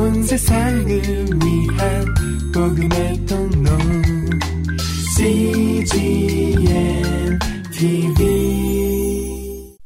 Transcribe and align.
온 0.00 0.22
세상을 0.22 0.88
위한 0.88 2.06
복음의 2.54 3.26
통로 3.26 3.70
CGM 5.14 7.38
TV 7.70 9.76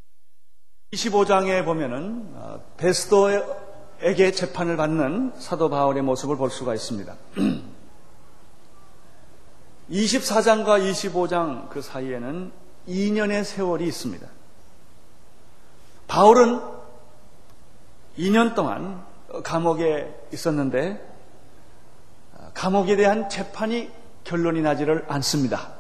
25장에 0.93 1.65
보면은 1.65 2.29
어, 2.35 2.61
베스도에게 2.77 4.31
재판을 4.31 4.77
받는 4.77 5.33
사도 5.41 5.69
바울의 5.69 6.05
모습을 6.05 6.37
볼 6.37 6.49
수가 6.49 6.75
있습니다. 6.75 7.13
24장과 9.91 10.93
25장 10.93 11.69
그 11.71 11.83
사이에는 11.83 12.53
2년의 12.87 13.43
세월이 13.43 13.85
있습니다. 13.89 14.29
바울은 16.07 16.61
2년 18.17 18.55
동안 18.55 19.13
감옥에 19.43 20.15
있었는데 20.33 21.15
감옥에 22.55 22.97
대한 22.97 23.29
재판이 23.29 23.91
결론이 24.25 24.63
나지를 24.63 25.05
않습니다. 25.09 25.75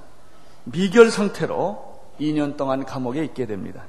미결 0.64 1.10
상태로 1.10 1.94
2년 2.20 2.56
동안 2.56 2.84
감옥에 2.84 3.24
있게 3.24 3.46
됩니다. 3.46 3.84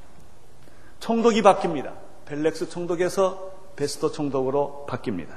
총독이 0.99 1.41
바뀝니다. 1.41 1.93
벨렉스 2.25 2.69
총독에서 2.69 3.51
베스토 3.75 4.11
총독으로 4.11 4.85
바뀝니다. 4.89 5.29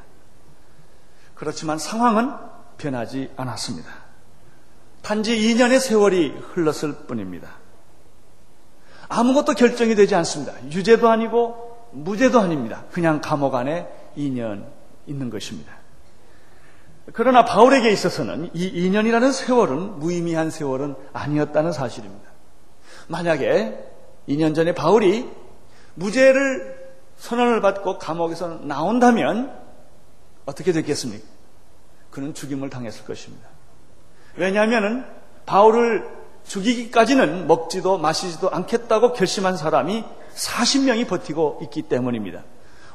그렇지만 1.34 1.78
상황은 1.78 2.32
변하지 2.78 3.32
않았습니다. 3.36 3.88
단지 5.02 5.36
2년의 5.36 5.80
세월이 5.80 6.28
흘렀을 6.28 7.06
뿐입니다. 7.06 7.48
아무것도 9.08 9.54
결정이 9.54 9.94
되지 9.94 10.14
않습니다. 10.16 10.52
유죄도 10.64 11.08
아니고 11.08 11.88
무죄도 11.92 12.38
아닙니다. 12.40 12.84
그냥 12.92 13.20
감옥 13.20 13.54
안에 13.54 13.88
2년 14.18 14.66
있는 15.06 15.30
것입니다. 15.30 15.72
그러나 17.14 17.44
바울에게 17.44 17.90
있어서는 17.90 18.50
이 18.52 18.90
2년이라는 18.90 19.32
세월은 19.32 19.98
무의미한 19.98 20.50
세월은 20.50 20.94
아니었다는 21.14 21.72
사실입니다. 21.72 22.28
만약에 23.08 23.78
2년 24.28 24.54
전에 24.54 24.74
바울이 24.74 25.26
무죄를 25.94 26.76
선언을 27.16 27.60
받고 27.60 27.98
감옥에서 27.98 28.60
나온다면 28.62 29.56
어떻게 30.44 30.72
됐겠습니까? 30.72 31.26
그는 32.10 32.34
죽임을 32.34 32.70
당했을 32.70 33.04
것입니다. 33.04 33.48
왜냐하면 34.36 35.06
바울을 35.46 36.08
죽이기까지는 36.44 37.46
먹지도 37.46 37.98
마시지도 37.98 38.50
않겠다고 38.50 39.12
결심한 39.12 39.56
사람이 39.56 40.04
40명이 40.34 41.08
버티고 41.08 41.60
있기 41.62 41.82
때문입니다. 41.82 42.44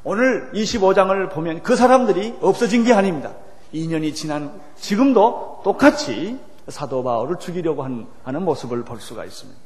오늘 0.04 0.52
25장을 0.54 1.32
보면 1.32 1.64
그 1.64 1.76
사람들이 1.76 2.38
없어진 2.42 2.84
게 2.84 2.94
아닙니다. 2.94 3.34
2년이 3.74 4.14
지난 4.14 4.62
지금도 4.76 5.62
똑같이 5.64 6.38
사도 6.68 7.04
바울을 7.04 7.40
죽이려고 7.40 7.84
하는 7.84 8.44
모습을 8.44 8.84
볼 8.84 9.00
수가 9.00 9.26
있습니다. 9.26 9.60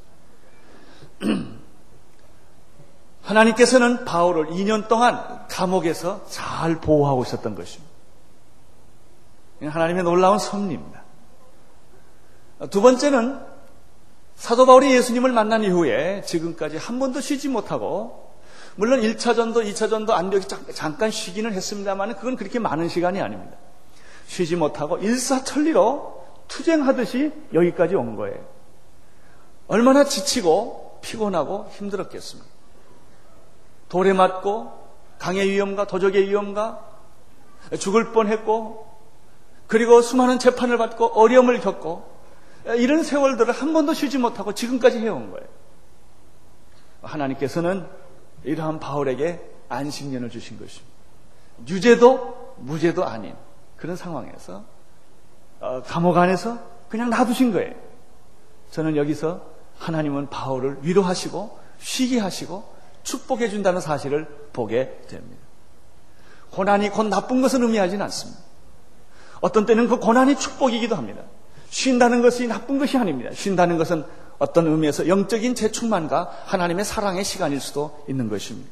하나님께서는 3.24 4.06
바울을 4.06 4.48
2년 4.48 4.88
동안 4.88 5.46
감옥에서 5.50 6.26
잘 6.28 6.80
보호하고 6.80 7.24
있었던 7.24 7.56
것입니다. 7.56 7.88
하나님의 9.62 10.04
놀라운 10.04 10.38
섭리입니다. 10.38 11.04
두 12.70 12.82
번째는 12.82 13.40
사도 14.36 14.66
바울이 14.66 14.94
예수님을 14.94 15.32
만난 15.32 15.64
이후에 15.64 16.22
지금까지 16.22 16.78
한 16.78 17.00
번도 17.00 17.22
쉬지 17.22 17.50
못하고 17.50 18.27
물론 18.78 19.02
1차 19.02 19.36
전도 19.36 19.62
2차 19.62 19.90
전도 19.90 20.14
안벽이 20.14 20.46
잠깐 20.74 21.10
쉬기는 21.12 21.52
했습니다만 21.52 22.16
그건 22.16 22.36
그렇게 22.36 22.60
많은 22.60 22.90
시간이 22.90 23.20
아닙니다. 23.20 23.58
쉬지 24.28 24.56
못하고 24.56 24.98
일사천리로 25.00 26.26
투쟁하듯이 26.48 27.34
여기까지 27.54 27.96
온 27.96 28.16
거예요. 28.16 28.46
얼마나 29.68 30.04
지치고 30.04 31.00
피곤하고 31.02 31.70
힘들었겠습니까? 31.72 32.50
돌에 33.90 34.14
맞고 34.14 34.72
강의 35.18 35.50
위험과 35.50 35.88
도적의 35.88 36.30
위험과 36.30 36.86
죽을 37.80 38.12
뻔했고 38.12 38.86
그리고 39.66 40.02
수많은 40.02 40.38
재판을 40.38 40.78
받고 40.78 41.20
어려움을 41.20 41.62
겪고 41.62 42.16
이런 42.78 43.04
세월들을 43.04 43.52
한 43.52 43.74
번도 43.74 43.94
쉬지 43.94 44.20
못하고 44.20 44.54
지금까지 44.54 45.00
해온 45.00 45.32
거예요. 45.32 45.48
하나님께서는 47.02 47.88
이러한 48.44 48.80
바울에게 48.80 49.42
안식년을 49.70 50.30
주신 50.30 50.58
것입니다. 50.58 50.96
유죄도 51.68 52.56
무죄도 52.58 53.06
아닌 53.06 53.36
그런 53.76 53.96
상황에서 53.96 54.64
어, 55.60 55.82
감옥 55.84 56.18
안에서 56.18 56.60
그냥 56.90 57.10
놔두신 57.10 57.52
거예요. 57.52 57.74
저는 58.72 58.96
여기서 58.96 59.42
하나님은 59.78 60.30
바울을 60.30 60.80
위로하시고 60.82 61.60
쉬게 61.80 62.20
하시고 62.20 62.76
축복해 63.04 63.50
준다는 63.50 63.82
사실을 63.82 64.28
보게 64.54 65.00
됩니다. 65.08 65.42
고난이 66.52 66.90
곧 66.90 67.04
나쁜 67.04 67.42
것을 67.42 67.62
의미하지는 67.62 68.04
않습니다. 68.06 68.42
어떤 69.42 69.66
때는 69.66 69.88
그 69.88 70.00
고난이 70.00 70.38
축복이기도 70.38 70.96
합니다. 70.96 71.22
쉰다는 71.70 72.22
것이 72.22 72.48
나쁜 72.48 72.80
것이 72.80 72.98
아닙니다. 72.98 73.30
쉰다는 73.34 73.78
것은 73.78 74.06
어떤 74.40 74.68
의미에서 74.68 75.08
영적인 75.08 75.56
재충만과 75.56 76.32
하나님의 76.46 76.86
사랑의 76.86 77.24
시간일 77.24 77.60
수도 77.60 78.04
있는 78.08 78.30
것입니다. 78.30 78.70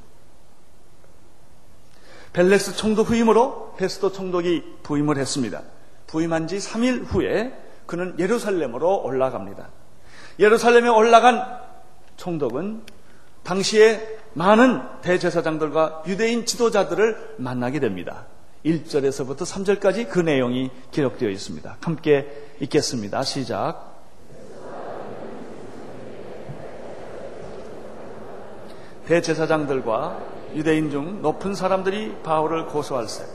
벨렉스 2.33 2.75
총독 2.75 3.09
후임으로 3.09 3.75
베스도 3.77 4.11
총독이 4.11 4.63
부임을 4.83 5.17
했습니다. 5.17 5.61
부임한 6.07 6.47
지 6.47 6.57
3일 6.57 7.05
후에 7.05 7.57
그는 7.85 8.15
예루살렘으로 8.19 9.03
올라갑니다. 9.03 9.69
예루살렘에 10.39 10.89
올라간 10.89 11.59
총독은 12.17 12.83
당시에 13.43 14.19
많은 14.33 14.81
대제사장들과 15.01 16.03
유대인 16.07 16.45
지도자들을 16.45 17.35
만나게 17.37 17.79
됩니다. 17.79 18.25
1절에서부터 18.65 19.41
3절까지 19.41 20.09
그 20.09 20.19
내용이 20.19 20.71
기록되어 20.91 21.29
있습니다. 21.29 21.77
함께 21.79 22.27
읽겠습니다. 22.59 23.23
시작. 23.23 23.94
대제사장들과 29.07 30.19
유대인 30.55 30.89
중 30.89 31.21
높은 31.21 31.53
사람들이 31.53 32.17
바울을 32.23 32.67
고소할세 32.67 33.25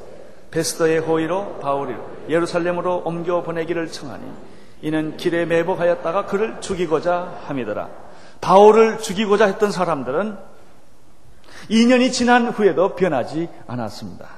베스더의 0.51 1.01
호의로 1.01 1.59
바울이 1.61 1.95
예루살렘으로 2.29 3.03
옮겨 3.05 3.43
보내기를 3.43 3.91
청하니 3.91 4.25
이는 4.83 5.17
길에 5.17 5.45
매복하였다가 5.45 6.27
그를 6.27 6.61
죽이고자 6.61 7.41
함이더라. 7.47 7.89
바울을 8.41 8.99
죽이고자 8.99 9.47
했던 9.47 9.71
사람들은 9.71 10.37
2년이 11.71 12.13
지난 12.13 12.49
후에도 12.49 12.97
변하지 12.97 13.49
않았습니다. 13.67 14.29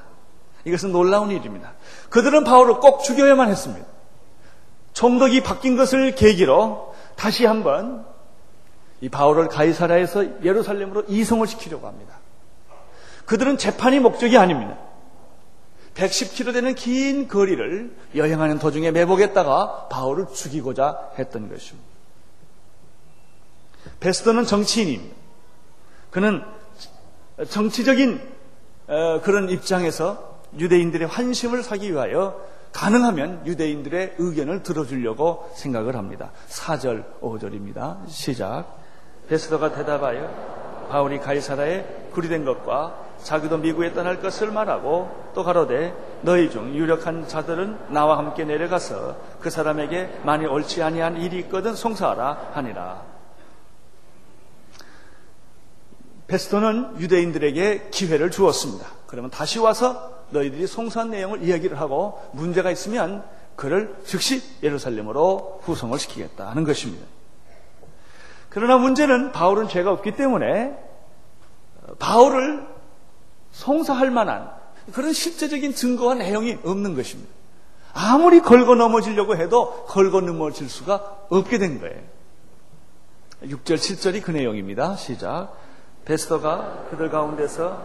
이것은 0.64 0.92
놀라운 0.92 1.30
일입니다. 1.30 1.72
그들은 2.10 2.44
바울을 2.44 2.80
꼭 2.80 3.02
죽여야만 3.04 3.48
했습니다. 3.48 3.86
총독이 4.92 5.42
바뀐 5.42 5.76
것을 5.76 6.14
계기로 6.14 6.94
다시 7.16 7.46
한번 7.46 8.04
이 9.02 9.08
바울을 9.08 9.48
가이사라에서 9.48 10.44
예루살렘으로 10.44 11.02
이송을 11.08 11.48
시키려고 11.48 11.88
합니다. 11.88 12.14
그들은 13.26 13.58
재판이 13.58 13.98
목적이 13.98 14.38
아닙니다. 14.38 14.78
110km 15.94 16.52
되는 16.52 16.74
긴 16.76 17.26
거리를 17.26 17.94
여행하는 18.14 18.60
도중에 18.60 18.92
매복했다가 18.92 19.88
바울을 19.88 20.26
죽이고자 20.32 21.10
했던 21.18 21.50
것입니다. 21.50 21.88
베스터는 23.98 24.44
정치인입니다. 24.44 25.16
그는 26.12 26.42
정치적인 27.48 28.20
어, 28.86 29.20
그런 29.22 29.50
입장에서 29.50 30.40
유대인들의 30.56 31.08
환심을 31.08 31.64
사기 31.64 31.90
위하여 31.90 32.40
가능하면 32.70 33.46
유대인들의 33.46 34.14
의견을 34.18 34.62
들어주려고 34.62 35.50
생각을 35.56 35.96
합니다. 35.96 36.30
4절, 36.48 37.20
5절입니다. 37.20 38.08
시작. 38.08 38.81
베스더가 39.32 39.72
대답하여 39.72 40.28
바울이 40.90 41.18
가이사라에 41.18 42.10
구리된 42.12 42.44
것과 42.44 42.94
자기도 43.22 43.56
미국에 43.56 43.94
떠날 43.94 44.20
것을 44.20 44.50
말하고 44.50 45.30
또 45.34 45.42
가로되 45.42 45.94
너희 46.20 46.50
중 46.50 46.74
유력한 46.74 47.26
자들은 47.26 47.78
나와 47.88 48.18
함께 48.18 48.44
내려가서 48.44 49.16
그 49.40 49.48
사람에게 49.48 50.20
많이 50.24 50.44
옳지 50.44 50.82
아니한 50.82 51.16
일이 51.16 51.38
있거든 51.40 51.74
송사하라 51.74 52.50
하니라. 52.52 53.02
베스토는 56.26 57.00
유대인들에게 57.00 57.88
기회를 57.90 58.30
주었습니다. 58.30 58.86
그러면 59.06 59.30
다시 59.30 59.58
와서 59.58 60.12
너희들이 60.28 60.66
송사한 60.66 61.10
내용을 61.10 61.42
이야기를 61.42 61.80
하고 61.80 62.20
문제가 62.32 62.70
있으면 62.70 63.24
그를 63.56 63.96
즉시 64.04 64.42
예루살렘으로 64.62 65.60
후송을 65.62 65.98
시키겠다 65.98 66.50
하는 66.50 66.64
것입니다. 66.64 67.06
그러나 68.52 68.76
문제는 68.76 69.32
바울은 69.32 69.68
죄가 69.68 69.90
없기 69.90 70.12
때문에 70.12 70.76
바울을 71.98 72.66
송사할 73.50 74.10
만한 74.10 74.50
그런 74.92 75.14
실제적인 75.14 75.74
증거와 75.74 76.14
내용이 76.16 76.58
없는 76.62 76.94
것입니다. 76.94 77.32
아무리 77.94 78.40
걸고 78.40 78.74
넘어지려고 78.74 79.36
해도 79.36 79.84
걸고 79.86 80.20
넘어질 80.20 80.68
수가 80.68 81.26
없게 81.30 81.56
된 81.56 81.80
거예요. 81.80 81.98
6절, 83.44 83.76
7절이 83.76 84.22
그 84.22 84.30
내용입니다. 84.32 84.96
시작. 84.96 85.54
베스터가 86.04 86.88
그들 86.90 87.10
가운데서 87.10 87.82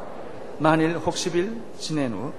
만일 0.58 0.98
혹십일 0.98 1.62
지낸 1.80 2.12
후 2.12 2.34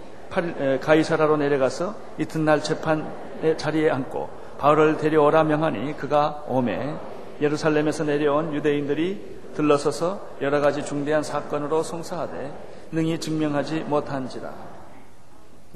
가이사라로 0.83 1.39
내려가서 1.39 1.95
이튿날 2.19 2.63
재판의 2.63 3.57
자리에 3.57 3.91
앉고 3.91 4.29
바울을 4.59 4.99
데려오라 4.99 5.45
명하니 5.45 5.97
그가 5.97 6.45
오매 6.47 6.95
예루살렘에서 7.41 8.05
내려온 8.05 8.55
유대인들이 8.55 9.39
들러서서 9.55 10.37
여러 10.41 10.61
가지 10.61 10.85
중대한 10.85 11.23
사건으로 11.23 11.83
송사하되 11.83 12.53
능히 12.93 13.19
증명하지 13.19 13.81
못한지라. 13.81 14.53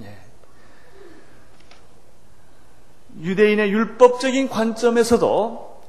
예. 0.03 0.19
유대인의 3.20 3.70
율법적인 3.70 4.49
관점에서도 4.49 5.82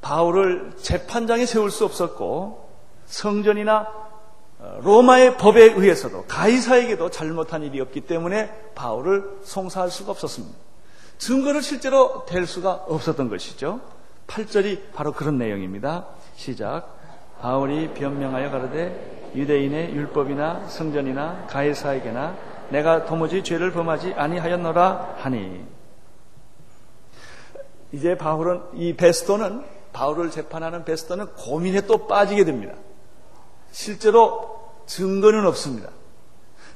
바울을 0.00 0.72
재판장에 0.80 1.46
세울 1.46 1.70
수 1.70 1.84
없었고 1.84 2.68
성전이나 3.06 4.08
어, 4.60 4.80
로마의 4.82 5.36
법에 5.36 5.62
의해서도 5.62 6.24
가이사에게도 6.26 7.10
잘못한 7.10 7.62
일이 7.62 7.80
없기 7.80 8.02
때문에 8.02 8.72
바울을 8.74 9.38
송사할 9.44 9.90
수가 9.90 10.10
없었습니다. 10.10 10.56
증거를 11.18 11.62
실제로 11.62 12.24
댈 12.26 12.46
수가 12.46 12.72
없었던 12.88 13.28
것이죠. 13.28 13.80
8절이 14.28 14.92
바로 14.92 15.12
그런 15.12 15.38
내용입니다. 15.38 16.06
시작. 16.36 16.96
바울이 17.40 17.94
변명하여 17.94 18.50
가로되 18.50 19.32
유대인의 19.34 19.94
율법이나 19.94 20.68
성전이나 20.68 21.46
가이사에게나 21.48 22.36
내가 22.70 23.04
도무지 23.06 23.42
죄를 23.42 23.72
범하지 23.72 24.14
아니하였노라 24.14 25.16
하니 25.18 25.64
이제 27.92 28.16
바울은 28.16 28.60
이 28.74 28.94
베스토는 28.94 29.64
바울을 29.92 30.30
재판하는 30.30 30.84
베스토는 30.84 31.26
고민에 31.34 31.82
또 31.82 32.06
빠지게 32.06 32.44
됩니다. 32.44 32.74
실제로 33.70 34.58
증거는 34.86 35.46
없습니다. 35.46 35.90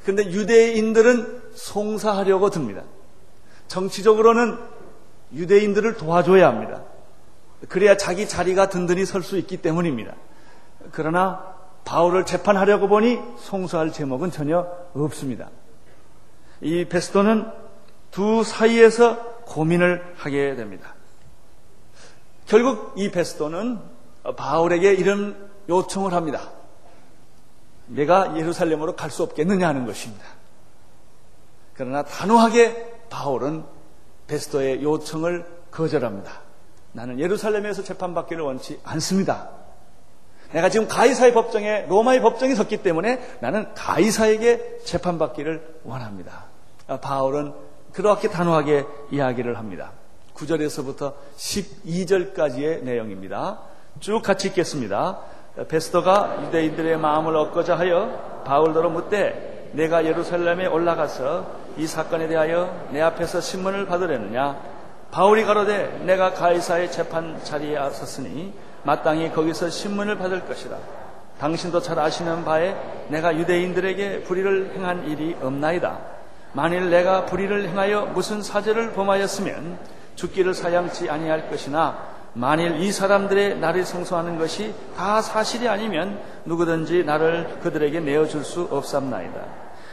그런데 0.02 0.24
유대인들은 0.30 1.42
송사하려고 1.54 2.50
듭니다. 2.50 2.82
정치적으로는 3.68 4.58
유대인들을 5.34 5.96
도와줘야 5.96 6.48
합니다. 6.48 6.82
그래야 7.68 7.96
자기 7.96 8.28
자리가 8.28 8.68
든든히 8.68 9.04
설 9.04 9.22
수 9.22 9.38
있기 9.38 9.58
때문입니다. 9.58 10.14
그러나 10.90 11.54
바울을 11.84 12.26
재판하려고 12.26 12.88
보니 12.88 13.18
송사할 13.38 13.92
제목은 13.92 14.30
전혀 14.30 14.66
없습니다. 14.94 15.50
이 16.60 16.84
베스토는 16.84 17.50
두 18.10 18.44
사이에서 18.44 19.16
고민을 19.46 20.14
하게 20.16 20.54
됩니다. 20.54 20.94
결국 22.46 22.94
이 22.96 23.10
베스토는 23.10 23.78
바울에게 24.36 24.94
이런 24.94 25.50
요청을 25.68 26.12
합니다. 26.12 26.50
내가 27.86 28.36
예루살렘으로 28.36 28.94
갈 28.96 29.10
수 29.10 29.22
없겠느냐 29.22 29.66
하는 29.68 29.86
것입니다. 29.86 30.24
그러나 31.74 32.02
단호하게 32.04 33.06
바울은 33.10 33.64
베스토의 34.26 34.82
요청을 34.82 35.46
거절합니다. 35.70 36.32
나는 36.92 37.18
예루살렘에서 37.18 37.82
재판받기를 37.82 38.42
원치 38.42 38.80
않습니다. 38.84 39.50
내가 40.52 40.68
지금 40.68 40.86
가이사의 40.86 41.32
법정에 41.32 41.86
로마의 41.88 42.20
법정에 42.20 42.54
섰기 42.54 42.78
때문에 42.78 43.38
나는 43.40 43.72
가이사에게 43.74 44.80
재판받기를 44.84 45.80
원합니다. 45.84 46.44
아, 46.86 46.98
바울은 46.98 47.54
그렇게 47.92 48.28
단호하게 48.28 48.84
이야기를 49.10 49.58
합니다. 49.58 49.92
9절에서부터 50.34 51.14
12절까지의 51.36 52.82
내용입니다. 52.82 53.60
쭉 54.00 54.22
같이 54.22 54.48
읽겠습니다. 54.48 55.20
베스터가 55.68 56.44
유대인들의 56.46 56.98
마음을 56.98 57.36
얻고자 57.36 57.78
하여 57.78 58.42
바울더러 58.46 58.88
묻되 58.88 59.70
내가 59.72 60.04
예루살렘에 60.04 60.66
올라가서 60.66 61.62
이 61.76 61.86
사건에 61.86 62.28
대하여 62.28 62.88
내 62.90 63.00
앞에서 63.00 63.40
신문을 63.40 63.86
받으려느냐 63.86 64.60
바울이 65.12 65.44
가로되 65.44 66.00
내가 66.06 66.32
가이사의 66.32 66.90
재판 66.90 67.38
자리에 67.44 67.78
섰으니 67.90 68.54
마땅히 68.82 69.30
거기서 69.30 69.68
신문을 69.68 70.16
받을 70.16 70.40
것이다. 70.46 70.78
당신도 71.38 71.82
잘 71.82 71.98
아시는 71.98 72.46
바에 72.46 72.74
내가 73.08 73.36
유대인들에게 73.36 74.22
불의를 74.22 74.72
행한 74.74 75.06
일이 75.08 75.36
없나이다. 75.42 75.98
만일 76.54 76.88
내가 76.88 77.26
불의를 77.26 77.68
행하여 77.68 78.06
무슨 78.06 78.42
사죄를 78.42 78.92
범하였으면 78.92 79.78
죽기를 80.14 80.54
사양치 80.54 81.10
아니할 81.10 81.50
것이나 81.50 81.98
만일 82.32 82.80
이 82.80 82.90
사람들의 82.90 83.58
나를 83.58 83.84
성소하는 83.84 84.38
것이 84.38 84.74
다 84.96 85.20
사실이 85.20 85.68
아니면 85.68 86.20
누구든지 86.46 87.04
나를 87.04 87.58
그들에게 87.62 88.00
내어줄 88.00 88.44
수 88.44 88.66
없삼나이다. 88.70 89.40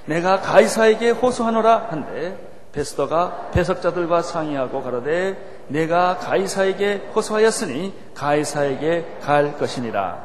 내가 0.05 0.39
가이사에게 0.39 1.09
호소하노라 1.09 1.87
한데 1.89 2.48
베스더가 2.71 3.51
배석자들과 3.51 4.21
상의하고 4.21 4.83
가로되 4.83 5.65
내가 5.69 6.17
가이사에게 6.17 7.09
호소하였으니 7.15 7.93
가이사에게 8.13 9.17
갈 9.21 9.57
것이니라. 9.57 10.23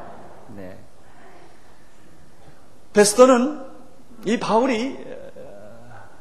네. 0.57 0.77
베스더는 2.93 3.63
이 4.27 4.39
바울이 4.39 4.97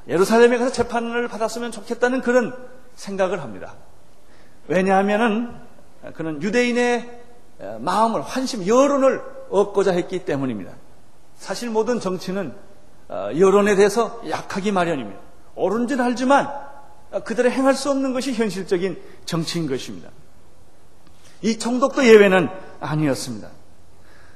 예루살렘에 0.08 0.58
가서 0.58 0.72
재판을 0.72 1.28
받았으면 1.28 1.72
좋겠다는 1.72 2.22
그런 2.22 2.54
생각을 2.96 3.42
합니다. 3.42 3.76
왜냐하면은 4.68 5.54
그는 6.16 6.42
유대인의 6.42 7.22
마음을 7.80 8.22
환심, 8.22 8.68
여론을 8.68 9.22
얻고자 9.50 9.92
했기 9.92 10.26
때문입니다. 10.26 10.74
사실 11.36 11.70
모든 11.70 12.00
정치는 12.00 12.54
어, 13.10 13.30
여론에 13.38 13.76
대해서 13.76 14.22
약하기 14.28 14.72
마련입니다. 14.72 15.20
옳은줄 15.56 16.02
알지만 16.02 16.52
그들의 17.26 17.52
행할 17.52 17.76
수 17.76 17.92
없는 17.92 18.14
것이 18.14 18.34
현실적인 18.34 19.02
정치인 19.26 19.68
것입니다. 19.68 20.10
이 21.42 21.60
총독도 21.60 22.06
예외는 22.06 22.50
아니었습니다. 22.80 23.50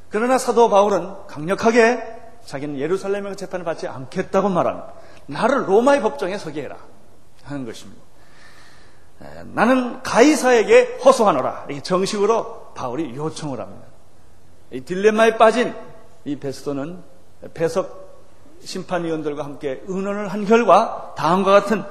그러나 0.09 0.37
사도 0.37 0.69
바울은 0.69 1.27
강력하게 1.27 2.01
자기는 2.45 2.79
예루살렘에 2.79 3.35
재판을 3.35 3.65
받지 3.65 3.87
않겠다고 3.87 4.49
말합니다. 4.49 4.93
나를 5.25 5.67
로마의 5.67 6.01
법정에 6.01 6.37
서게 6.37 6.63
해라 6.63 6.77
하는 7.43 7.65
것입니다. 7.65 8.01
나는 9.53 10.03
가이사에게 10.03 10.99
호소하노라. 11.03 11.65
이렇게 11.67 11.81
정식으로 11.81 12.73
바울이 12.75 13.15
요청을 13.15 13.59
합니다. 13.59 13.87
이 14.71 14.81
딜레마에 14.81 15.37
빠진 15.37 15.73
이 16.25 16.35
베스토는 16.35 17.01
배석 17.53 18.05
심판위원들과 18.63 19.43
함께 19.43 19.81
의논을 19.87 20.27
한 20.27 20.45
결과 20.45 21.06
다음과 21.17 21.51
같은 21.51 21.83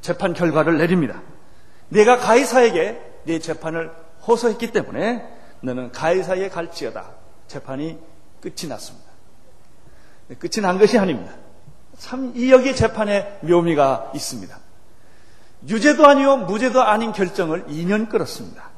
재판 0.00 0.32
결과를 0.32 0.78
내립니다. 0.78 1.20
내가 1.90 2.16
가이사에게 2.16 3.00
네 3.24 3.38
재판을 3.38 3.92
호소했기 4.26 4.72
때문에 4.72 5.26
너는 5.60 5.92
가이사에게 5.92 6.48
갈지어다. 6.48 7.10
재판이 7.48 7.98
끝이 8.40 8.68
났습니다. 8.68 9.06
끝이 10.38 10.62
난 10.62 10.78
것이 10.78 10.98
아닙니다. 10.98 11.32
참 11.98 12.32
이 12.34 12.50
여기 12.50 12.74
재판에 12.74 13.38
묘미가 13.42 14.12
있습니다. 14.14 14.56
유죄도 15.68 16.06
아니요 16.06 16.36
무죄도 16.36 16.80
아닌 16.80 17.12
결정을 17.12 17.66
2년 17.66 18.08
끌었습니다. 18.08 18.70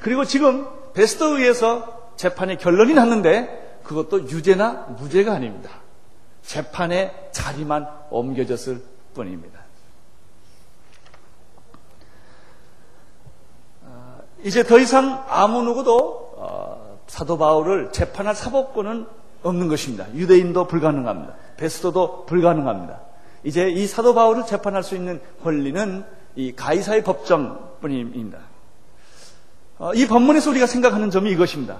그리고 0.00 0.24
지금 0.24 0.66
베스트에 0.92 1.28
의해서 1.28 2.12
재판의 2.16 2.58
결론이 2.58 2.92
났는데 2.94 3.80
그것도 3.84 4.28
유죄나 4.28 4.96
무죄가 4.98 5.32
아닙니다. 5.32 5.70
재판의 6.48 7.28
자리만 7.30 7.86
옮겨졌을 8.08 8.82
뿐입니다. 9.12 9.60
아, 13.84 14.16
이제 14.42 14.62
더 14.62 14.78
이상 14.78 15.26
아무 15.28 15.62
누구도 15.62 16.32
어, 16.38 17.00
사도 17.06 17.36
바울을 17.36 17.92
재판할 17.92 18.34
사법권은 18.34 19.06
없는 19.42 19.68
것입니다. 19.68 20.06
유대인도 20.14 20.66
불가능합니다. 20.66 21.34
베스토도 21.58 22.24
불가능합니다. 22.24 23.02
이제 23.44 23.68
이 23.68 23.86
사도 23.86 24.14
바울을 24.14 24.46
재판할 24.46 24.82
수 24.82 24.96
있는 24.96 25.20
권리는 25.42 26.04
이 26.34 26.54
가이사의 26.56 27.04
법정뿐입니다. 27.04 28.38
어, 29.78 29.92
이 29.92 30.06
법문에서 30.06 30.48
우리가 30.50 30.66
생각하는 30.66 31.10
점이 31.10 31.30
이것입니다. 31.30 31.78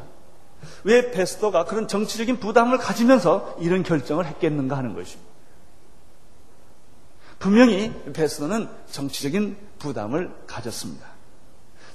왜 0.84 1.10
베스터가 1.10 1.64
그런 1.64 1.88
정치적인 1.88 2.38
부담을 2.38 2.78
가지면서 2.78 3.56
이런 3.60 3.82
결정을 3.82 4.26
했겠는가 4.26 4.76
하는 4.76 4.94
것입니다. 4.94 5.28
분명히 7.38 7.92
베스터는 8.12 8.68
정치적인 8.90 9.56
부담을 9.78 10.30
가졌습니다. 10.46 11.06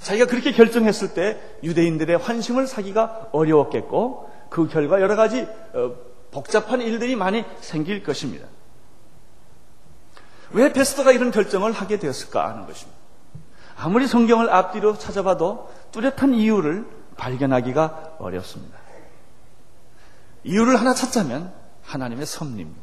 자기가 0.00 0.26
그렇게 0.26 0.52
결정했을 0.52 1.14
때 1.14 1.40
유대인들의 1.62 2.18
환심을 2.18 2.66
사기가 2.66 3.28
어려웠겠고 3.32 4.30
그 4.50 4.68
결과 4.68 5.00
여러 5.00 5.16
가지 5.16 5.46
어, 5.72 5.94
복잡한 6.30 6.80
일들이 6.80 7.16
많이 7.16 7.44
생길 7.60 8.02
것입니다. 8.02 8.46
왜 10.50 10.72
베스터가 10.72 11.12
이런 11.12 11.30
결정을 11.30 11.72
하게 11.72 11.98
되었을까 11.98 12.48
하는 12.48 12.66
것입니다. 12.66 12.98
아무리 13.76 14.06
성경을 14.06 14.50
앞뒤로 14.50 14.98
찾아봐도 14.98 15.70
뚜렷한 15.92 16.34
이유를 16.34 16.86
발견하기가 17.16 18.16
어렵습니다. 18.18 18.78
이유를 20.44 20.78
하나 20.78 20.94
찾자면 20.94 21.52
하나님의 21.82 22.26
섭리입니다. 22.26 22.82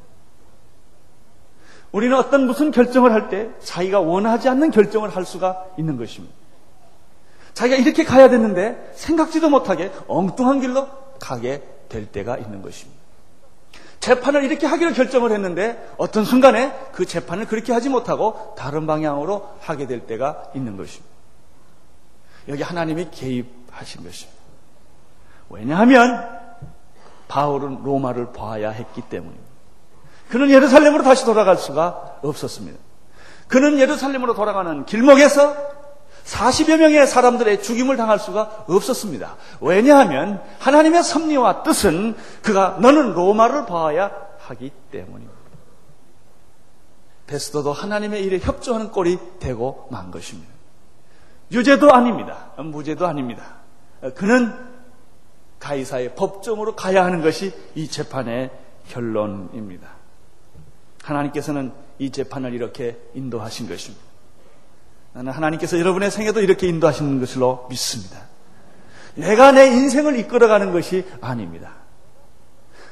우리는 1.91 2.15
어떤 2.17 2.47
무슨 2.47 2.71
결정을 2.71 3.11
할 3.11 3.29
때 3.29 3.49
자기가 3.59 3.99
원하지 3.99 4.49
않는 4.49 4.71
결정을 4.71 5.15
할 5.15 5.25
수가 5.25 5.65
있는 5.77 5.97
것입니다. 5.97 6.33
자기가 7.53 7.77
이렇게 7.77 8.03
가야 8.03 8.29
되는데 8.29 8.91
생각지도 8.95 9.49
못하게 9.49 9.91
엉뚱한 10.07 10.61
길로 10.61 10.87
가게 11.19 11.61
될 11.89 12.05
때가 12.05 12.37
있는 12.37 12.61
것입니다. 12.61 12.99
재판을 13.99 14.43
이렇게 14.45 14.65
하기로 14.65 14.93
결정을 14.93 15.31
했는데 15.31 15.93
어떤 15.97 16.25
순간에 16.25 16.73
그 16.91 17.05
재판을 17.05 17.45
그렇게 17.45 17.71
하지 17.71 17.89
못하고 17.89 18.55
다른 18.57 18.87
방향으로 18.87 19.47
하게 19.59 19.85
될 19.85 20.07
때가 20.07 20.51
있는 20.55 20.75
것입니다. 20.77 21.11
여기 22.47 22.63
하나님이 22.63 23.09
개입 23.11 23.60
하신 23.71 24.03
것입니다. 24.03 24.39
왜냐하면 25.49 26.41
바울은 27.27 27.83
로마를 27.83 28.33
봐야 28.33 28.69
했기 28.69 29.01
때문입니다. 29.01 29.51
그는 30.29 30.49
예루살렘으로 30.49 31.03
다시 31.03 31.25
돌아갈 31.25 31.57
수가 31.57 32.19
없었습니다. 32.23 32.77
그는 33.47 33.79
예루살렘으로 33.79 34.33
돌아가는 34.33 34.85
길목에서 34.85 35.55
40여 36.25 36.77
명의 36.77 37.05
사람들의 37.05 37.61
죽임을 37.63 37.97
당할 37.97 38.19
수가 38.19 38.65
없었습니다. 38.67 39.35
왜냐하면 39.59 40.41
하나님의 40.59 41.03
섭리와 41.03 41.63
뜻은 41.63 42.15
그가 42.41 42.77
너는 42.79 43.13
로마를 43.13 43.65
봐야 43.65 44.11
하기 44.39 44.71
때문입니다. 44.91 45.41
베스도도 47.27 47.73
하나님의 47.73 48.23
일에 48.23 48.39
협조하는 48.39 48.91
꼴이 48.91 49.17
되고 49.39 49.87
만 49.89 50.11
것입니다. 50.11 50.51
유죄도 51.51 51.93
아닙니다. 51.93 52.51
무죄도 52.57 53.07
아닙니다. 53.07 53.60
그는 54.15 54.53
가이사의 55.59 56.15
법정으로 56.15 56.75
가야 56.75 57.05
하는 57.05 57.21
것이 57.21 57.53
이 57.75 57.87
재판의 57.87 58.49
결론입니다. 58.89 59.87
하나님께서는 61.03 61.71
이 61.99 62.11
재판을 62.11 62.53
이렇게 62.53 62.97
인도하신 63.13 63.69
것입니다. 63.69 64.03
나는 65.13 65.31
하나님께서 65.31 65.79
여러분의 65.79 66.09
생애도 66.09 66.41
이렇게 66.41 66.67
인도하시는 66.67 67.19
것으로 67.19 67.67
믿습니다. 67.69 68.17
내가 69.15 69.51
내 69.51 69.67
인생을 69.67 70.17
이끌어가는 70.19 70.71
것이 70.71 71.05
아닙니다. 71.19 71.73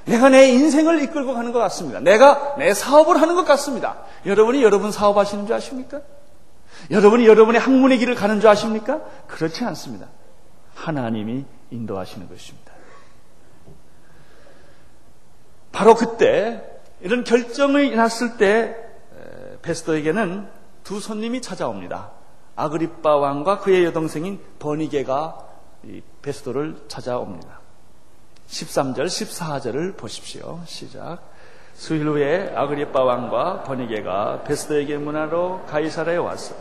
내가 0.05 0.29
내 0.29 0.49
인생을 0.49 1.01
이끌고 1.03 1.33
가는 1.33 1.51
것 1.51 1.59
같습니다. 1.59 1.99
내가 1.99 2.55
내 2.57 2.73
사업을 2.73 3.21
하는 3.21 3.35
것 3.35 3.45
같습니다. 3.45 4.03
여러분이 4.25 4.63
여러분 4.63 4.91
사업하시는 4.91 5.47
줄 5.47 5.55
아십니까? 5.55 6.01
여러분이 6.91 7.25
여러분의 7.27 7.61
학문의 7.61 7.97
길을 7.99 8.15
가는 8.15 8.39
줄 8.39 8.49
아십니까? 8.49 9.01
그렇지 9.27 9.63
않습니다. 9.65 10.07
하나님이 10.79 11.45
인도하시는 11.71 12.29
것입니다. 12.29 12.74
바로 15.71 15.93
그때 15.95 16.63
이런 17.01 17.24
결정이 17.24 17.95
났을 17.95 18.38
때 18.38 18.75
베스터에게는 19.62 20.48
두 20.83 21.00
손님이 21.00 21.41
찾아옵니다. 21.41 22.12
아그리빠 22.55 23.17
왕과 23.17 23.59
그의 23.59 23.86
여동생인 23.86 24.39
버니게가 24.59 25.48
베스도를 26.21 26.86
찾아옵니다. 26.88 27.59
13절, 28.48 29.05
14절을 29.05 29.95
보십시오. 29.95 30.62
시작. 30.65 31.19
수일 31.74 32.07
후에 32.07 32.53
아그리빠 32.55 33.03
왕과 33.03 33.63
버니게가 33.63 34.43
베스도에게 34.43 34.98
문화로 34.98 35.65
가이사라에 35.67 36.17
와서 36.17 36.55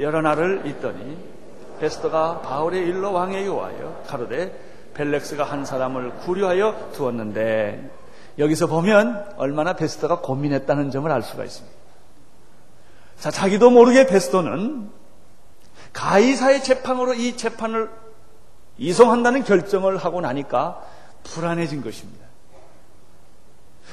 여러 0.00 0.22
날을 0.22 0.62
있더니 0.66 1.35
베스도가 1.78 2.40
바울의 2.40 2.86
일로 2.86 3.12
왕에게 3.12 3.48
와요. 3.48 4.02
가로되 4.06 4.92
벨렉스가 4.94 5.44
한 5.44 5.64
사람을 5.64 6.14
구려하여 6.20 6.90
두었는데 6.94 7.90
여기서 8.38 8.66
보면 8.66 9.34
얼마나 9.36 9.74
베스도가 9.74 10.20
고민했다는 10.20 10.90
점을 10.90 11.10
알 11.10 11.22
수가 11.22 11.44
있습니다. 11.44 11.76
자, 13.18 13.30
자기도 13.30 13.70
모르게 13.70 14.06
베스도는 14.06 14.90
가이사의 15.92 16.62
재판으로 16.62 17.14
이 17.14 17.36
재판을 17.36 17.90
이송한다는 18.78 19.44
결정을 19.44 19.96
하고 19.96 20.20
나니까 20.20 20.82
불안해진 21.24 21.82
것입니다. 21.82 22.26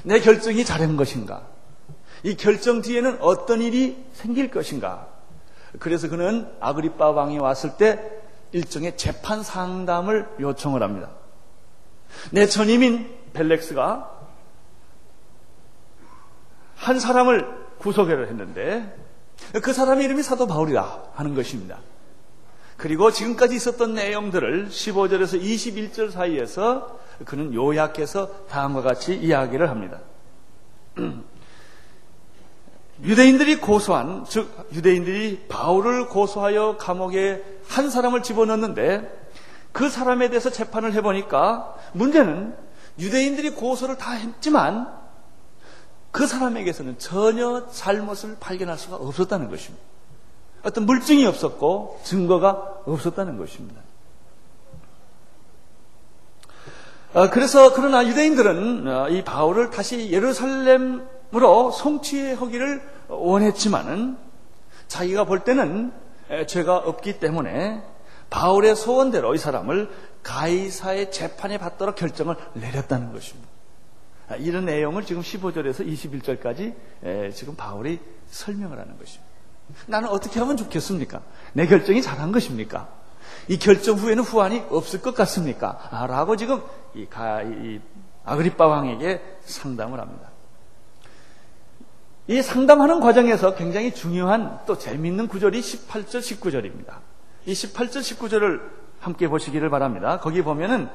내 0.03 0.19
결정이 0.19 0.65
잘한 0.65 0.97
것인가? 0.97 1.43
이 2.23 2.35
결정 2.35 2.81
뒤에는 2.81 3.19
어떤 3.21 3.61
일이 3.61 4.03
생길 4.13 4.51
것인가? 4.51 5.07
그래서 5.79 6.07
그는 6.09 6.47
아그리빠 6.59 7.11
왕이 7.11 7.39
왔을 7.39 7.77
때 7.77 8.21
일종의 8.51 8.97
재판 8.97 9.43
상담을 9.43 10.27
요청을 10.39 10.83
합니다. 10.83 11.09
내 12.31 12.45
전임인 12.45 13.09
벨렉스가 13.33 14.11
한 16.75 16.99
사람을 16.99 17.63
구속을 17.79 18.27
했는데 18.27 18.95
그 19.61 19.73
사람의 19.73 20.05
이름이 20.05 20.21
사도 20.21 20.47
바울이다 20.47 21.03
하는 21.13 21.33
것입니다. 21.33 21.79
그리고 22.77 23.11
지금까지 23.11 23.55
있었던 23.55 23.93
내용들을 23.93 24.69
15절에서 24.69 25.41
21절 25.41 26.11
사이에서 26.11 26.99
그는 27.25 27.53
요약해서 27.53 28.45
다음과 28.47 28.81
같이 28.81 29.15
이야기를 29.15 29.69
합니다. 29.69 29.99
유대인들이 33.03 33.59
고소한, 33.59 34.25
즉, 34.27 34.49
유대인들이 34.71 35.47
바울을 35.49 36.07
고소하여 36.07 36.77
감옥에 36.77 37.43
한 37.67 37.89
사람을 37.89 38.23
집어넣는데 38.23 39.23
그 39.73 39.89
사람에 39.89 40.29
대해서 40.29 40.49
재판을 40.49 40.93
해보니까 40.93 41.75
문제는 41.93 42.55
유대인들이 42.99 43.51
고소를 43.51 43.97
다 43.97 44.11
했지만 44.11 44.87
그 46.11 46.27
사람에게서는 46.27 46.99
전혀 46.99 47.67
잘못을 47.71 48.37
발견할 48.39 48.77
수가 48.77 48.97
없었다는 48.97 49.49
것입니다. 49.49 49.83
어떤 50.63 50.85
물증이 50.85 51.25
없었고 51.25 51.99
증거가 52.03 52.81
없었다는 52.85 53.37
것입니다. 53.37 53.81
어, 57.13 57.29
그래서 57.29 57.73
그러나 57.73 58.07
유대인들은 58.07 58.87
어, 58.87 59.09
이 59.09 59.23
바울을 59.23 59.71
다시 59.71 60.11
예루살렘으로 60.11 61.71
송치하기를 61.71 62.92
원했지만은 63.19 64.17
자기가 64.87 65.23
볼 65.25 65.43
때는 65.43 65.91
죄가 66.47 66.77
없기 66.77 67.19
때문에 67.19 67.83
바울의 68.29 68.75
소원대로 68.75 69.35
이 69.35 69.37
사람을 69.37 69.89
가이사의 70.23 71.11
재판에 71.11 71.57
받도록 71.57 71.95
결정을 71.95 72.35
내렸다는 72.53 73.11
것입니다. 73.13 73.49
아, 74.29 74.35
이런 74.35 74.65
내용을 74.65 75.05
지금 75.05 75.21
15절에서 75.21 75.85
21절까지 75.85 77.33
지금 77.33 77.55
바울이 77.55 77.99
설명을 78.27 78.79
하는 78.79 78.97
것입니다. 78.97 79.31
나는 79.85 80.09
어떻게 80.09 80.39
하면 80.39 80.57
좋겠습니까? 80.57 81.21
내 81.53 81.67
결정이 81.67 82.01
잘한 82.01 82.31
것입니까? 82.31 82.89
이 83.47 83.57
결정 83.59 83.97
후에는 83.97 84.23
후환이 84.23 84.63
없을 84.69 85.01
것 85.01 85.13
같습니까? 85.15 85.89
아, 85.91 86.07
라고 86.07 86.35
지금 86.35 86.61
이 86.95 87.07
아그리빠 88.23 88.67
왕에게 88.67 89.21
상담을 89.41 89.99
합니다. 89.99 90.32
이 92.27 92.41
상담하는 92.41 93.01
과정에서 93.01 93.53
굉장히 93.55 93.93
중요한 93.93 94.59
또 94.65 94.77
재미있는 94.77 95.27
구절이 95.27 95.59
18절, 95.59 96.19
19절입니다. 96.19 96.99
이 97.45 97.51
18절, 97.51 97.97
19절을 97.97 98.61
함께 98.99 99.27
보시기를 99.27 99.69
바랍니다. 99.69 100.19
거기 100.21 100.41
보면은 100.41 100.87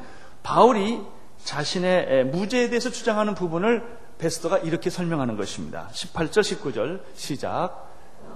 바울이 0.43 1.03
자신의 1.45 2.27
무죄에 2.27 2.71
대해서 2.71 2.89
주장하는 2.89 3.35
부분을 3.35 3.83
베스터가 4.17 4.59
이렇게 4.59 4.89
설명하는 4.89 5.37
것입니다. 5.37 5.89
18절, 5.93 6.41
19절 6.41 7.01
시작. 7.15 7.87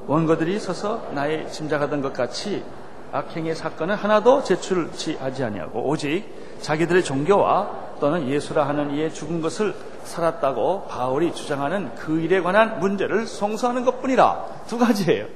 원고들이 0.07 0.59
서서 0.59 1.11
나의 1.15 1.51
짐작하던 1.51 2.03
것 2.03 2.13
같이 2.13 2.63
악행의 3.11 3.55
사건은 3.55 3.95
하나도 3.95 4.45
제출치 4.45 5.17
하지 5.17 5.45
아니하고 5.45 5.89
오직 5.89 6.25
자기들의 6.61 7.05
종교와 7.05 7.97
또는 8.01 8.29
예수라 8.29 8.67
하는 8.67 8.91
이의 8.95 9.13
죽은 9.15 9.41
것을 9.41 9.75
살았다고 10.05 10.87
바울이 10.87 11.35
주장하는 11.35 11.95
그 11.95 12.21
일에 12.21 12.41
관한 12.41 12.81
문제를 12.81 13.27
송수하는 13.27 13.85
것 13.85 14.01
뿐이라 14.01 14.65
두 14.67 14.79
가지예요. 14.79 15.27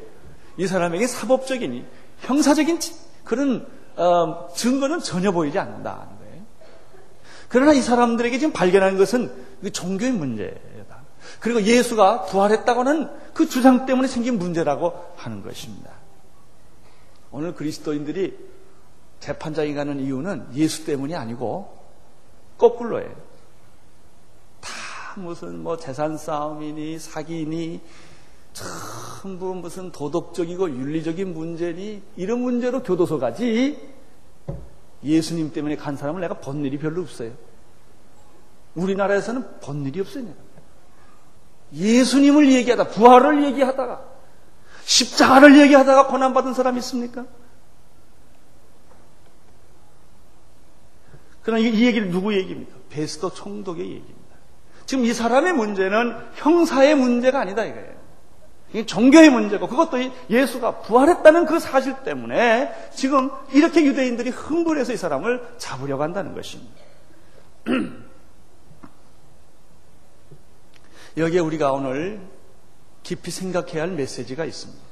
이 0.59 0.67
사람에게 0.67 1.07
사법적인 1.07 1.87
형사적인 2.21 2.81
그런 3.25 3.67
어, 3.97 4.49
증거는 4.55 5.01
전혀 5.01 5.33
보이지 5.33 5.59
않는다. 5.59 6.17
그러나 7.49 7.73
이 7.73 7.81
사람들에게 7.81 8.39
지금 8.39 8.53
발견한 8.53 8.97
것은 8.97 9.33
그 9.61 9.71
종교의 9.71 10.13
문제다. 10.13 11.03
그리고 11.41 11.63
예수가 11.63 12.23
부활했다고는 12.23 13.09
그 13.35 13.49
주장 13.49 13.87
때문에 13.87 14.09
생긴 14.09 14.39
문제라고 14.39 14.93
하는 15.17 15.43
것입니다. 15.43 15.91
오늘 17.31 17.55
그리스도인들이 17.55 18.37
재판장에 19.21 19.75
가는 19.75 20.01
이유는 20.01 20.49
예수 20.55 20.85
때문이 20.87 21.15
아니고 21.15 21.77
거꾸로예요. 22.59 23.15
다 25.17 25.23
무슨 25.23 25.63
뭐 25.63 25.79
재산 25.79 26.19
싸움이니 26.19 26.99
사기니 26.99 27.81
전부 28.53 29.55
무슨 29.55 29.91
도덕적이고 29.91 30.71
윤리적인 30.71 31.33
문제니 31.33 32.03
이런 32.17 32.41
문제로 32.41 32.83
교도소 32.83 33.19
가지 33.19 33.97
예수님 35.03 35.53
때문에 35.53 35.77
간 35.77 35.97
사람을 35.97 36.21
내가 36.21 36.35
본 36.35 36.65
일이 36.65 36.79
별로 36.79 37.01
없어요. 37.03 37.33
우리나라에서는 38.75 39.61
본 39.61 39.87
일이 39.87 40.01
없어요. 40.01 40.27
예수님을 41.73 42.53
얘기하다 42.53 42.89
부활을 42.89 43.45
얘기하다가 43.47 44.05
십자가를 44.85 45.59
얘기하다가 45.61 46.09
고난 46.09 46.35
받은 46.35 46.53
사람이 46.53 46.79
있습니까? 46.79 47.25
그러나 51.43 51.61
이 51.61 51.85
얘기를 51.87 52.11
누구 52.11 52.35
얘기입니까? 52.35 52.77
베스터 52.91 53.33
총독의 53.33 53.85
얘기입니다. 53.85 54.26
지금 54.87 55.05
이 55.05 55.13
사람의 55.13 55.53
문제는 55.53 56.17
형사의 56.35 56.95
문제가 56.95 57.41
아니다 57.41 57.65
이거예요. 57.65 57.97
이게 58.71 58.87
종교의 58.87 59.31
문제고 59.31 59.67
그것도 59.69 59.99
예수가 60.31 60.81
부활했다는 60.81 61.47
그 61.47 61.59
사실 61.59 61.95
때문에 62.05 62.73
지금 62.95 63.31
이렇게 63.53 63.85
유대인들이 63.85 64.31
흥분해서 64.31 64.93
이 64.93 64.97
사람을 64.97 65.55
잡으려고 65.59 66.03
한다는 66.03 66.35
것입니다. 66.35 66.75
여기에 71.17 71.41
우리가 71.41 71.73
오늘 71.73 72.21
깊이 73.03 73.31
생각해야 73.31 73.83
할 73.83 73.91
메시지가 73.93 74.45
있습니다. 74.45 74.85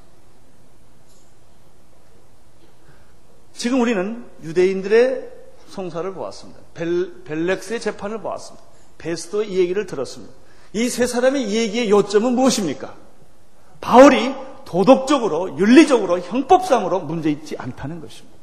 지금 3.52 3.80
우리는 3.80 4.24
유대인들의 4.42 5.30
송사를 5.68 6.12
보았습니다. 6.14 6.60
벨, 6.74 7.24
벨렉스의 7.24 7.80
재판을 7.80 8.20
보았습니다. 8.20 8.73
베스토의 8.98 9.50
이 9.50 9.58
얘기를 9.58 9.86
들었습니다. 9.86 10.32
이 10.72 10.88
세 10.88 11.06
사람의 11.06 11.48
이 11.48 11.56
얘기의 11.56 11.90
요점은 11.90 12.34
무엇입니까? 12.34 12.94
바울이 13.80 14.34
도덕적으로, 14.64 15.58
윤리적으로, 15.58 16.20
형법상으로 16.20 17.00
문제 17.00 17.30
있지 17.30 17.54
않다는 17.56 18.00
것입니다. 18.00 18.34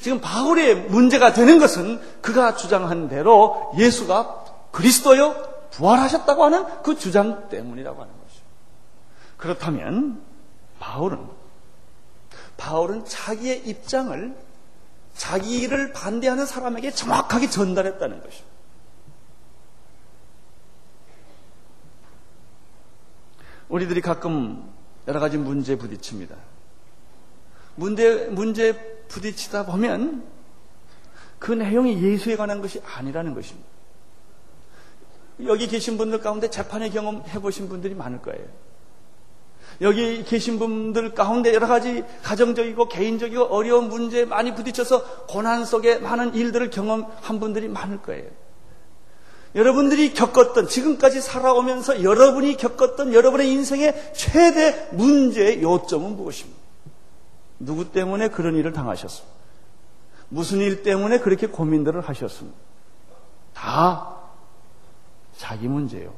지금 0.00 0.20
바울의 0.20 0.74
문제가 0.88 1.32
되는 1.32 1.58
것은 1.58 2.00
그가 2.22 2.56
주장한 2.56 3.08
대로 3.08 3.72
예수가 3.78 4.44
그리스도요 4.72 5.34
부활하셨다고 5.70 6.44
하는 6.44 6.64
그 6.82 6.96
주장 6.98 7.48
때문이라고 7.48 8.00
하는 8.00 8.12
것이죠. 8.24 8.42
그렇다면 9.36 10.20
바울은 10.80 11.18
바울은 12.56 13.04
자기의 13.04 13.66
입장을 13.66 14.36
자기를 15.14 15.92
반대하는 15.92 16.46
사람에게 16.46 16.90
정확하게 16.90 17.50
전달했다는 17.50 18.22
것이죠. 18.22 18.44
우리들이 23.72 24.02
가끔 24.02 24.70
여러 25.08 25.18
가지 25.18 25.38
문제에 25.38 25.76
부딪힙니다. 25.76 26.36
문제, 27.74 28.26
문제 28.26 28.74
부딪히다 29.08 29.64
보면 29.64 30.24
그 31.38 31.52
내용이 31.52 32.02
예수에 32.02 32.36
관한 32.36 32.60
것이 32.60 32.82
아니라는 32.84 33.32
것입니다. 33.34 33.66
여기 35.46 35.66
계신 35.68 35.96
분들 35.96 36.20
가운데 36.20 36.50
재판의 36.50 36.90
경험 36.90 37.24
해 37.26 37.38
보신 37.40 37.70
분들이 37.70 37.94
많을 37.94 38.20
거예요. 38.20 38.44
여기 39.80 40.22
계신 40.22 40.58
분들 40.58 41.14
가운데 41.14 41.54
여러 41.54 41.66
가지 41.66 42.04
가정적이고 42.22 42.88
개인적이고 42.88 43.44
어려운 43.44 43.88
문제에 43.88 44.26
많이 44.26 44.54
부딪혀서 44.54 45.26
고난 45.28 45.64
속에 45.64 45.98
많은 45.98 46.34
일들을 46.34 46.68
경험한 46.68 47.40
분들이 47.40 47.68
많을 47.68 48.02
거예요. 48.02 48.41
여러분들이 49.54 50.14
겪었던 50.14 50.68
지금까지 50.68 51.20
살아오면서 51.20 52.02
여러분이 52.02 52.56
겪었던 52.56 53.12
여러분의 53.12 53.50
인생의 53.50 54.12
최대 54.14 54.88
문제의 54.92 55.62
요점은 55.62 56.16
무엇입니까? 56.16 56.60
누구 57.58 57.90
때문에 57.92 58.28
그런 58.28 58.56
일을 58.56 58.72
당하셨습니까? 58.72 59.32
무슨 60.30 60.58
일 60.60 60.82
때문에 60.82 61.18
그렇게 61.18 61.46
고민들을 61.46 62.00
하셨습니까? 62.00 62.58
다 63.52 64.16
자기 65.36 65.68
문제요. 65.68 66.14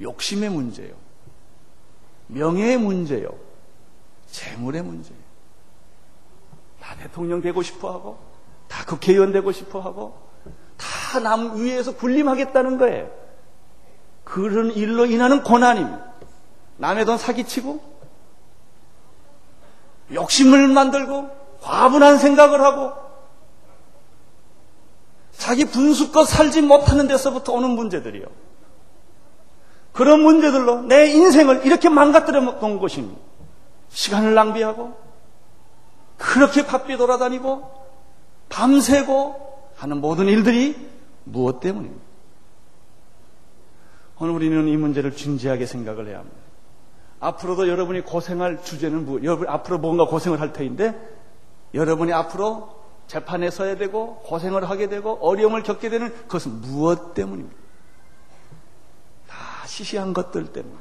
욕심의 0.00 0.50
문제요. 0.50 0.94
명예의 2.28 2.78
문제요. 2.78 3.30
재물의 4.30 4.82
문제요. 4.82 5.16
다 6.80 6.94
대통령 6.96 7.40
되고 7.40 7.62
싶어 7.62 7.92
하고, 7.92 8.18
다 8.68 8.84
국회의원 8.84 9.32
되고 9.32 9.50
싶어 9.50 9.80
하고, 9.80 10.27
다 10.78 11.20
남 11.20 11.56
위에서 11.60 11.96
군림하겠다는 11.96 12.78
거예요. 12.78 13.10
그런 14.24 14.70
일로 14.72 15.06
인하는 15.06 15.42
고난입니다. 15.42 16.04
남의 16.76 17.06
돈 17.06 17.18
사기치고, 17.18 17.80
욕심을 20.12 20.68
만들고, 20.68 21.30
과분한 21.62 22.18
생각을 22.18 22.60
하고, 22.60 22.92
자기 25.32 25.64
분수껏 25.64 26.26
살지 26.26 26.62
못하는 26.62 27.08
데서부터 27.08 27.52
오는 27.52 27.70
문제들이요. 27.70 28.26
그런 29.92 30.20
문제들로 30.20 30.82
내 30.82 31.06
인생을 31.08 31.64
이렇게 31.64 31.88
망가뜨려 31.88 32.40
놓은 32.40 32.78
것입니다. 32.78 33.20
시간을 33.88 34.34
낭비하고, 34.34 34.96
그렇게 36.18 36.66
바삐 36.66 36.96
돌아다니고, 36.96 37.78
밤새고 38.50 39.47
하는 39.78 40.00
모든 40.00 40.26
일들이 40.26 40.76
무엇 41.24 41.60
때문입니까? 41.60 42.08
오늘 44.18 44.34
우리는 44.34 44.66
이 44.66 44.76
문제를 44.76 45.14
진지하게 45.14 45.66
생각을 45.66 46.08
해야 46.08 46.18
합니다. 46.18 46.36
앞으로도 47.20 47.68
여러분이 47.68 48.02
고생할 48.02 48.62
주제는 48.62 49.06
뭐, 49.06 49.22
여러분 49.22 49.48
앞으로 49.48 49.78
뭔가 49.78 50.06
고생을 50.06 50.40
할 50.40 50.52
터인데, 50.52 51.16
여러분이 51.74 52.12
앞으로 52.12 52.76
재판에 53.06 53.50
서야 53.50 53.76
되고, 53.76 54.16
고생을 54.24 54.68
하게 54.68 54.88
되고, 54.88 55.18
어려움을 55.20 55.62
겪게 55.62 55.88
되는 55.88 56.12
그것은 56.22 56.60
무엇 56.60 57.14
때문입니까? 57.14 57.56
다 59.28 59.36
시시한 59.66 60.12
것들 60.12 60.52
때문. 60.52 60.72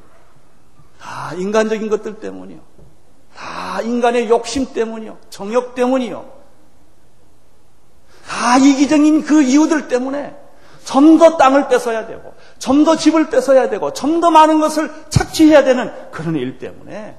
다 0.99 1.33
인간적인 1.35 1.89
것들 1.89 2.19
때문이요. 2.19 2.59
다 3.35 3.81
인간의 3.81 4.29
욕심 4.29 4.73
때문이요. 4.73 5.17
정욕 5.29 5.75
때문이요. 5.75 6.36
다 8.27 8.57
이기적인 8.57 9.23
그 9.23 9.41
이유들 9.41 9.87
때문에 9.87 10.35
좀 10.83 11.17
더 11.17 11.37
땅을 11.37 11.67
뺏어야 11.67 12.07
되고, 12.07 12.33
좀 12.59 12.85
더 12.85 12.95
집을 12.95 13.29
뺏어야 13.29 13.69
되고, 13.69 13.91
좀 13.93 14.21
더 14.21 14.31
많은 14.31 14.59
것을 14.59 14.89
착취해야 15.09 15.63
되는 15.63 15.91
그런 16.11 16.35
일 16.35 16.59
때문에 16.59 17.17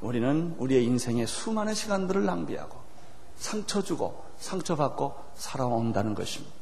우리는 0.00 0.54
우리의 0.58 0.84
인생의 0.84 1.26
수많은 1.26 1.74
시간들을 1.74 2.24
낭비하고, 2.24 2.76
상처 3.36 3.82
주고, 3.82 4.24
상처받고 4.38 5.14
살아온다는 5.36 6.14
것입니다. 6.14 6.52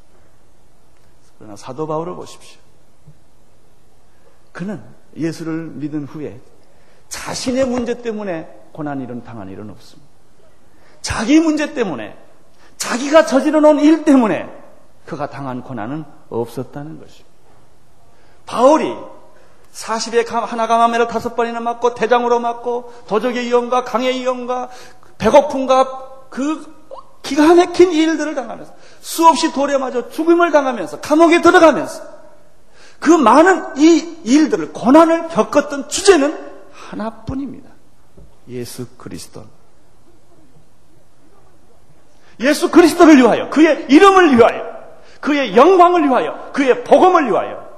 그러나 1.39 1.55
사도 1.55 1.87
바울을 1.87 2.15
보십시오. 2.15 2.59
그는 4.51 4.83
예수를 5.17 5.71
믿은 5.73 6.05
후에 6.05 6.39
자신의 7.09 7.65
문제 7.65 8.01
때문에 8.01 8.47
고난 8.73 9.01
일은 9.01 9.23
당한 9.23 9.49
일은 9.49 9.69
없습니다. 9.71 10.07
자기 11.01 11.39
문제 11.39 11.73
때문에 11.73 12.15
자기가 12.81 13.27
저지러 13.27 13.59
놓은 13.59 13.79
일 13.79 14.03
때문에 14.05 14.49
그가 15.05 15.29
당한 15.29 15.61
고난은 15.61 16.03
없었다는 16.31 16.99
것입니다. 16.99 17.29
바울이 18.47 18.91
40에 19.71 20.27
하나 20.27 20.65
감함에를 20.65 21.07
다섯 21.07 21.35
번이나 21.35 21.59
맞고 21.59 21.93
대장으로 21.93 22.39
맞고 22.39 22.91
도적의 23.07 23.45
위험과 23.45 23.83
강의 23.83 24.19
위험과 24.19 24.69
배고픔과 25.19 26.29
그 26.31 26.81
기가 27.21 27.53
막힌 27.53 27.91
일들을 27.91 28.33
당하면서 28.33 28.73
수없이 28.99 29.53
돌에 29.53 29.77
맞아 29.77 30.09
죽음을 30.09 30.51
당하면서 30.51 31.01
감옥에 31.01 31.41
들어가면서 31.41 32.01
그 32.99 33.11
많은 33.11 33.77
이 33.77 34.21
일들을 34.23 34.73
고난을 34.73 35.27
겪었던 35.27 35.87
주제는 35.87 36.35
하나뿐입니다. 36.71 37.69
예수 38.47 38.87
그리스도. 38.97 39.60
예수 42.41 42.71
그리스도를 42.71 43.17
위하여 43.17 43.49
그의 43.49 43.85
이름을 43.89 44.37
위하여 44.37 44.71
그의 45.19 45.55
영광을 45.55 46.03
위하여 46.03 46.51
그의 46.51 46.83
복음을 46.83 47.27
위하여 47.27 47.69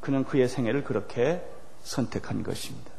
그는 0.00 0.24
그의 0.24 0.48
생애를 0.48 0.84
그렇게 0.84 1.42
선택한 1.82 2.42
것입니다. 2.42 2.90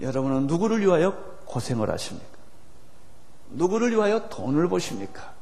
여러분은 0.00 0.46
누구를 0.46 0.80
위하여 0.80 1.16
고생을 1.46 1.90
하십니까? 1.90 2.36
누구를 3.50 3.92
위하여 3.92 4.28
돈을 4.28 4.68
보십니까? 4.68 5.32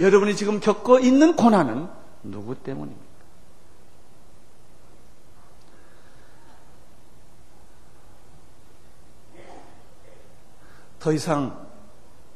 여러분이 0.00 0.36
지금 0.36 0.60
겪고 0.60 0.98
있는 0.98 1.36
고난은 1.36 1.88
누구 2.22 2.54
때문입니까? 2.56 3.13
더 11.04 11.12
이상 11.12 11.68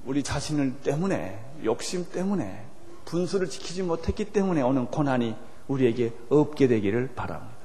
우리 0.05 0.23
자신을 0.23 0.83
때문에, 0.83 1.43
욕심 1.65 2.07
때문에 2.11 2.67
분수를 3.07 3.49
지키지 3.49 3.83
못했기 3.83 4.27
때문에 4.31 4.61
오는 4.61 4.85
고난이 4.85 5.35
우리에게 5.69 6.15
없게 6.29 6.69
되기를 6.69 7.15
바랍니다. 7.15 7.57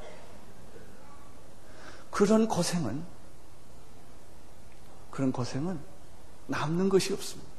그런 2.10 2.48
고생은 2.48 3.04
그런 5.12 5.34
고생은 5.34 5.78
남는 6.48 6.88
것이 6.88 7.12
없습니다. 7.12 7.52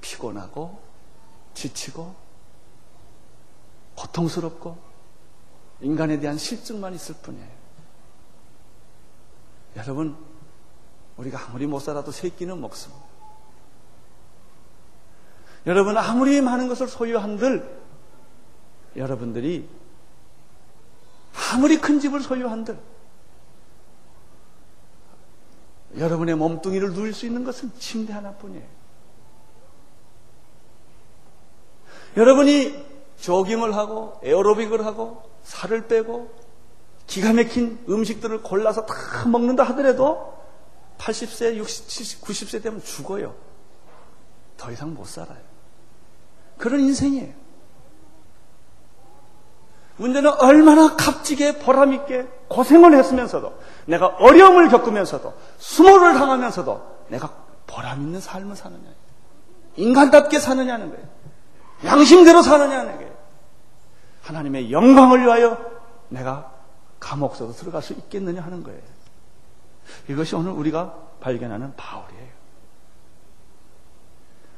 피곤하고 0.00 0.80
지치고 1.54 2.14
고통스럽고 3.96 4.78
인간에 5.80 6.20
대한 6.20 6.38
실증만 6.38 6.94
있을 6.94 7.16
뿐이에요. 7.16 7.50
여러분, 9.74 10.29
우리가 11.20 11.38
아무리 11.48 11.66
못 11.66 11.80
살아도 11.80 12.10
새끼는 12.10 12.60
먹습니다. 12.60 13.04
여러분, 15.66 15.98
아무리 15.98 16.40
많은 16.40 16.68
것을 16.68 16.88
소유한들, 16.88 17.80
여러분들이 18.96 19.68
아무리 21.52 21.78
큰 21.78 22.00
집을 22.00 22.20
소유한들, 22.20 22.78
여러분의 25.98 26.36
몸뚱이를 26.36 26.94
누릴 26.94 27.12
수 27.12 27.26
있는 27.26 27.44
것은 27.44 27.72
침대 27.78 28.12
하나뿐이에요. 28.14 28.80
여러분이 32.16 32.90
조깅을 33.18 33.74
하고 33.76 34.18
에어로빅을 34.22 34.86
하고 34.86 35.22
살을 35.42 35.86
빼고 35.86 36.34
기가 37.06 37.32
막힌 37.32 37.84
음식들을 37.88 38.42
골라서 38.42 38.86
다 38.86 39.26
먹는다 39.28 39.64
하더라도 39.64 40.39
80세, 41.00 41.56
60, 41.56 41.88
70, 41.88 42.20
90세 42.20 42.62
되면 42.62 42.82
죽어요. 42.82 43.34
더 44.56 44.70
이상 44.70 44.94
못 44.94 45.06
살아요. 45.06 45.38
그런 46.58 46.80
인생이에요. 46.80 47.32
문제는 49.96 50.30
얼마나 50.40 50.96
값지게 50.96 51.58
보람있게 51.58 52.26
고생을 52.48 52.94
했으면서도 52.94 53.58
내가 53.86 54.06
어려움을 54.06 54.68
겪으면서도 54.68 55.34
수모를 55.58 56.14
당하면서도 56.14 57.06
내가 57.08 57.32
보람있는 57.66 58.20
삶을 58.20 58.56
사느냐. 58.56 58.90
인간답게 59.76 60.38
사느냐는 60.38 60.90
거예요. 60.90 61.06
양심대로 61.84 62.42
사느냐는 62.42 62.96
거예요. 62.96 63.14
하나님의 64.22 64.70
영광을 64.72 65.22
위하여 65.22 65.58
내가 66.08 66.52
감옥 66.98 67.36
속으로 67.36 67.56
들어갈 67.56 67.82
수 67.82 67.94
있겠느냐 67.94 68.42
하는 68.42 68.62
거예요. 68.62 68.80
이것이 70.08 70.34
오늘 70.34 70.52
우리가 70.52 70.94
발견하는 71.20 71.74
바울이에요. 71.76 72.30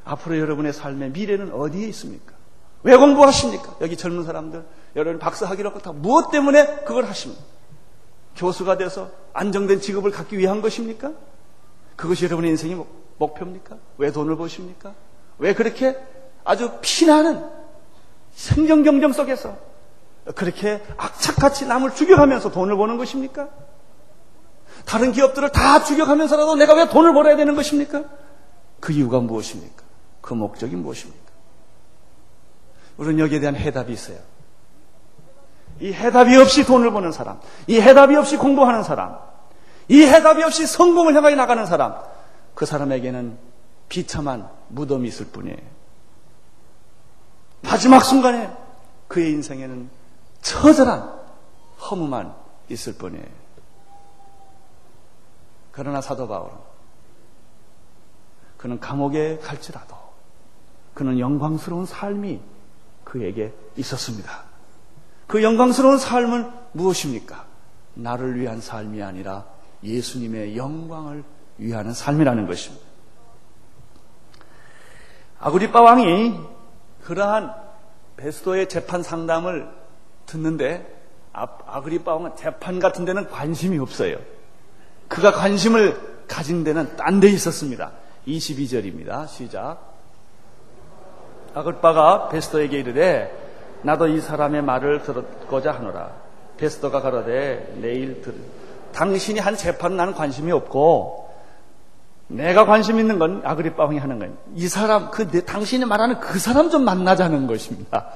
앞으로 0.04 0.38
여러분의 0.38 0.72
삶의 0.72 1.10
미래는 1.10 1.52
어디에 1.52 1.86
있습니까? 1.88 2.34
왜 2.82 2.96
공부하십니까? 2.96 3.76
여기 3.80 3.96
젊은 3.96 4.24
사람들, 4.24 4.64
여러분 4.96 5.18
박사 5.18 5.46
학위를 5.46 5.70
갖고 5.70 5.80
다 5.80 5.92
무엇 5.92 6.30
때문에 6.30 6.80
그걸 6.84 7.04
하십니까? 7.04 7.42
교수가 8.36 8.78
돼서 8.78 9.10
안정된 9.32 9.80
직업을 9.80 10.10
갖기 10.10 10.38
위한 10.38 10.60
것입니까? 10.62 11.12
그것이 11.96 12.24
여러분의 12.24 12.50
인생의 12.52 12.84
목표입니까? 13.18 13.76
왜 13.98 14.10
돈을 14.10 14.36
버십니까? 14.36 14.94
왜 15.38 15.54
그렇게 15.54 15.96
아주 16.44 16.72
피나는 16.80 17.44
생존 18.32 18.82
경쟁 18.82 19.12
속에서 19.12 19.56
그렇게 20.34 20.82
악착같이 20.96 21.66
남을 21.66 21.94
죽여가면서 21.94 22.50
돈을 22.50 22.76
버는 22.76 22.96
것입니까? 22.96 23.48
다른 24.84 25.12
기업들을 25.12 25.50
다 25.50 25.82
죽여가면서라도 25.84 26.56
내가 26.56 26.74
왜 26.74 26.88
돈을 26.88 27.12
벌어야 27.14 27.36
되는 27.36 27.54
것입니까? 27.54 28.04
그 28.80 28.92
이유가 28.92 29.20
무엇입니까? 29.20 29.82
그 30.20 30.34
목적이 30.34 30.76
무엇입니까? 30.76 31.22
우리는 32.96 33.18
여기에 33.20 33.40
대한 33.40 33.56
해답이 33.56 33.92
있어요. 33.92 34.18
이 35.80 35.92
해답이 35.92 36.36
없이 36.36 36.64
돈을 36.64 36.92
버는 36.92 37.12
사람, 37.12 37.40
이 37.66 37.80
해답이 37.80 38.14
없이 38.16 38.36
공부하는 38.36 38.82
사람, 38.82 39.18
이 39.88 40.02
해답이 40.02 40.42
없이 40.42 40.66
성공을 40.66 41.14
향하여 41.14 41.34
나가는 41.34 41.64
사람, 41.66 41.96
그 42.54 42.66
사람에게는 42.66 43.36
비참한 43.88 44.48
무덤이 44.68 45.08
있을 45.08 45.26
뿐이에요. 45.26 45.56
마지막 47.62 48.00
순간에 48.00 48.50
그의 49.08 49.32
인생에는 49.32 49.90
처절한 50.40 51.12
허무만 51.90 52.34
있을 52.68 52.94
뿐이에요. 52.94 53.41
그러나 55.72 56.00
사도 56.00 56.28
바울은 56.28 56.54
그는 58.56 58.78
감옥에 58.78 59.38
갈지라도 59.38 59.96
그는 60.94 61.18
영광스러운 61.18 61.86
삶이 61.86 62.40
그에게 63.04 63.52
있었습니다. 63.76 64.44
그 65.26 65.42
영광스러운 65.42 65.98
삶은 65.98 66.52
무엇입니까? 66.72 67.46
나를 67.94 68.38
위한 68.38 68.60
삶이 68.60 69.02
아니라 69.02 69.46
예수님의 69.82 70.56
영광을 70.56 71.24
위하는 71.58 71.92
삶이라는 71.92 72.46
것입니다. 72.46 72.86
아구리빠 75.40 75.80
왕이 75.80 76.38
그러한 77.02 77.52
베스도의 78.16 78.68
재판 78.68 79.02
상담을 79.02 79.68
듣는데 80.26 80.86
아그리빠 81.32 82.14
왕은 82.14 82.36
재판 82.36 82.78
같은 82.78 83.04
데는 83.04 83.28
관심이 83.28 83.78
없어요. 83.78 84.18
그가 85.12 85.32
관심을 85.32 86.24
가진 86.26 86.64
데는 86.64 86.96
딴 86.96 87.20
데 87.20 87.28
있었습니다. 87.28 87.92
22절입니다. 88.26 89.28
시작. 89.28 89.92
아그리빠가 91.54 92.28
베스도에게 92.28 92.78
이르되 92.78 93.30
나도 93.82 94.08
이 94.08 94.20
사람의 94.20 94.62
말을 94.62 95.02
들었고자 95.02 95.72
하노라. 95.72 96.12
베스도가 96.56 97.02
가로되 97.02 97.74
내일 97.80 98.22
들. 98.22 98.34
당신이 98.92 99.38
한 99.38 99.56
재판은 99.56 99.96
나는 99.96 100.14
관심이 100.14 100.50
없고 100.52 101.30
내가 102.28 102.64
관심 102.64 102.98
있는 102.98 103.18
건 103.18 103.42
아그리빠 103.44 103.84
왕이 103.84 103.98
하는 103.98 104.18
거예요. 104.18 104.34
이 104.54 104.66
사람, 104.68 105.10
그 105.10 105.30
내, 105.30 105.44
당신이 105.44 105.84
말하는 105.84 106.20
그 106.20 106.38
사람 106.38 106.70
좀 106.70 106.84
만나자는 106.84 107.46
것입니다. 107.46 108.06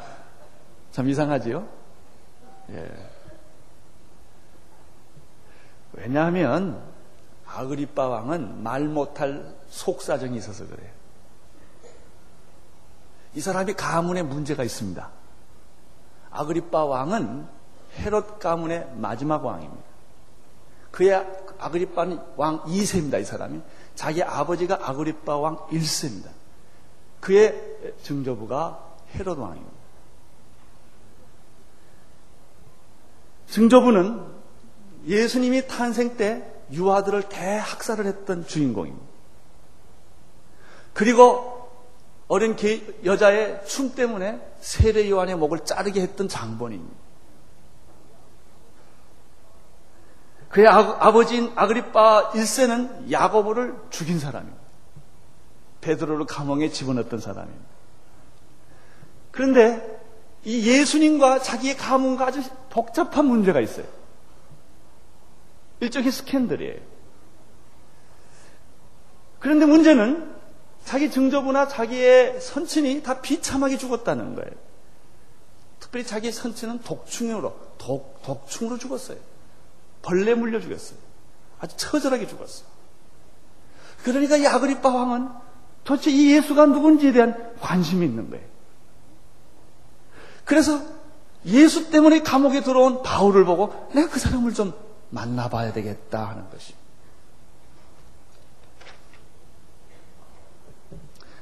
참 0.92 1.08
이상하지요? 1.10 1.66
예. 2.72 3.05
왜냐하면 6.06 6.80
아그리빠 7.44 8.06
왕은 8.06 8.62
말 8.62 8.84
못할 8.84 9.56
속사정이 9.68 10.36
있어서 10.38 10.64
그래요. 10.64 10.88
이 13.34 13.40
사람이 13.40 13.74
가문에 13.74 14.22
문제가 14.22 14.62
있습니다. 14.62 15.10
아그리빠 16.30 16.84
왕은 16.84 17.48
헤롯 17.98 18.38
가문의 18.38 18.88
마지막 18.94 19.44
왕입니다. 19.44 19.82
그의 20.92 21.26
아그리빠 21.58 22.06
왕 22.36 22.62
2세입니다, 22.62 23.20
이 23.20 23.24
사람이. 23.24 23.60
자기 23.96 24.22
아버지가 24.22 24.78
아그리빠 24.88 25.36
왕 25.36 25.56
1세입니다. 25.70 26.28
그의 27.20 27.96
증조부가 28.04 28.94
헤롯 29.16 29.38
왕입니다. 29.38 29.76
증조부는 33.48 34.35
예수님이 35.06 35.66
탄생 35.66 36.16
때 36.16 36.44
유아들을 36.72 37.28
대학살을 37.28 38.06
했던 38.06 38.46
주인공입니다. 38.46 39.06
그리고 40.92 41.70
어린 42.28 42.56
여자의 43.04 43.64
춤 43.66 43.94
때문에 43.94 44.40
세례 44.60 45.08
요한의 45.08 45.36
목을 45.36 45.64
자르게 45.64 46.00
했던 46.00 46.28
장본입니다. 46.28 47.06
그의 50.48 50.66
아, 50.68 51.12
버지인 51.12 51.52
아그리빠 51.54 52.30
1세는 52.32 53.12
야고보를 53.12 53.76
죽인 53.90 54.18
사람입니다. 54.18 54.58
베드로를 55.82 56.26
감옥에 56.26 56.70
집어넣었던 56.70 57.20
사람입니다. 57.20 57.66
그런데 59.30 60.00
이 60.44 60.66
예수님과 60.66 61.40
자기의 61.40 61.76
가문과 61.76 62.28
아주 62.28 62.42
복잡한 62.70 63.26
문제가 63.26 63.60
있어요. 63.60 63.95
일종의 65.80 66.10
스캔들이에요. 66.10 66.80
그런데 69.38 69.66
문제는 69.66 70.34
자기 70.84 71.10
증조부나 71.10 71.68
자기의 71.68 72.40
선친이 72.40 73.02
다 73.02 73.20
비참하게 73.20 73.76
죽었다는 73.76 74.34
거예요. 74.34 74.50
특별히 75.80 76.06
자기 76.06 76.32
선친은 76.32 76.80
독충으로, 76.80 77.56
독, 77.78 78.22
독충으로 78.22 78.78
죽었어요. 78.78 79.18
벌레 80.02 80.34
물려 80.34 80.60
죽였어요. 80.60 80.98
아주 81.58 81.76
처절하게 81.76 82.26
죽었어요. 82.26 82.66
그러니까 84.04 84.36
이 84.36 84.46
아그리빠 84.46 84.88
왕은 84.88 85.28
도대체 85.84 86.10
이 86.10 86.32
예수가 86.32 86.66
누군지에 86.66 87.12
대한 87.12 87.54
관심이 87.60 88.06
있는 88.06 88.30
거예요. 88.30 88.44
그래서 90.44 90.80
예수 91.44 91.90
때문에 91.90 92.22
감옥에 92.22 92.62
들어온 92.62 93.02
바울을 93.02 93.44
보고 93.44 93.88
내가 93.94 94.08
그 94.08 94.18
사람을 94.18 94.54
좀 94.54 94.74
만나봐야 95.10 95.72
되겠다 95.72 96.28
하는 96.28 96.48
것이. 96.50 96.74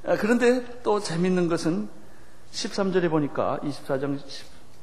아, 0.07 0.17
그런데 0.17 0.83
또 0.83 1.01
재밌는 1.01 1.49
것은 1.49 1.89
13절에 2.53 3.11
보니까 3.11 3.59
24장 3.63 4.21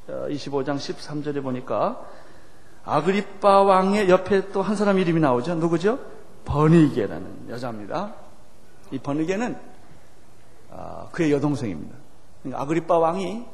25장 0.08 0.78
13절에 0.78 1.44
보니까 1.44 2.04
아그리빠 2.84 3.62
왕의 3.62 4.10
옆에 4.10 4.52
또 4.52 4.62
한 4.62 4.76
사람 4.76 4.98
이름이 4.98 5.20
나오죠. 5.20 5.56
누구죠? 5.56 6.00
버니게라는 6.46 7.50
여자입니다. 7.50 8.16
이 8.92 8.98
버니게는 8.98 9.58
아, 10.72 11.08
그의 11.12 11.32
여동생입니다. 11.32 11.96
그러니까 12.42 12.64
아그리빠 12.64 12.98
왕이 12.98 13.46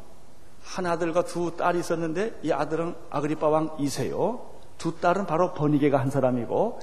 한 0.63 0.85
아들과 0.85 1.25
두 1.25 1.55
딸이 1.57 1.79
있었는데 1.79 2.39
이 2.43 2.51
아들은 2.51 2.95
아그리빠 3.09 3.49
왕 3.49 3.75
2세요. 3.77 4.56
두 4.77 4.99
딸은 4.99 5.25
바로 5.25 5.53
버니게가 5.53 5.99
한 5.99 6.09
사람이고 6.09 6.79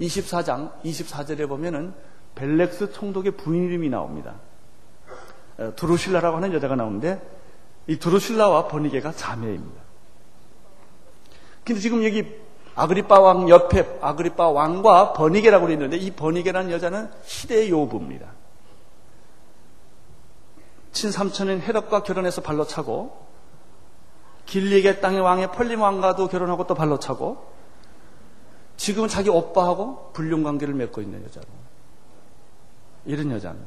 24장 0.00 0.70
24절에 0.82 1.48
보면은 1.48 1.94
벨렉스 2.34 2.92
총독의 2.92 3.32
부인 3.32 3.64
이름이 3.64 3.88
나옵니다. 3.88 4.34
어, 5.58 5.72
두루실라라고 5.74 6.36
하는 6.36 6.52
여자가 6.52 6.76
나오는데 6.76 7.20
이 7.86 7.96
두루실라와 7.96 8.68
버니게가 8.68 9.12
자매입니다. 9.12 9.82
근데 11.64 11.80
지금 11.80 12.04
여기 12.04 12.26
아그리빠 12.74 13.18
왕 13.18 13.48
옆에 13.48 13.98
아그리빠 14.02 14.50
왕과 14.50 15.14
버니게라고 15.14 15.70
있는데 15.70 15.96
이 15.96 16.10
버니게라는 16.10 16.70
여자는 16.70 17.10
시대의 17.24 17.70
요부입니다. 17.70 18.26
친삼촌인 20.92 21.60
헤롯과 21.60 22.02
결혼해서 22.02 22.42
발로 22.42 22.66
차고 22.66 23.25
길리게 24.46 25.00
땅의 25.00 25.20
왕의 25.20 25.52
펄림 25.52 25.80
왕과도 25.80 26.28
결혼하고 26.28 26.66
또 26.66 26.74
발로 26.74 26.98
차고 26.98 27.44
지금은 28.76 29.08
자기 29.08 29.30
오빠하고 29.30 30.10
불륜 30.12 30.42
관계를 30.42 30.74
맺고 30.74 31.00
있는 31.00 31.24
여자로 31.24 31.46
이런 33.06 33.30
여자는 33.30 33.60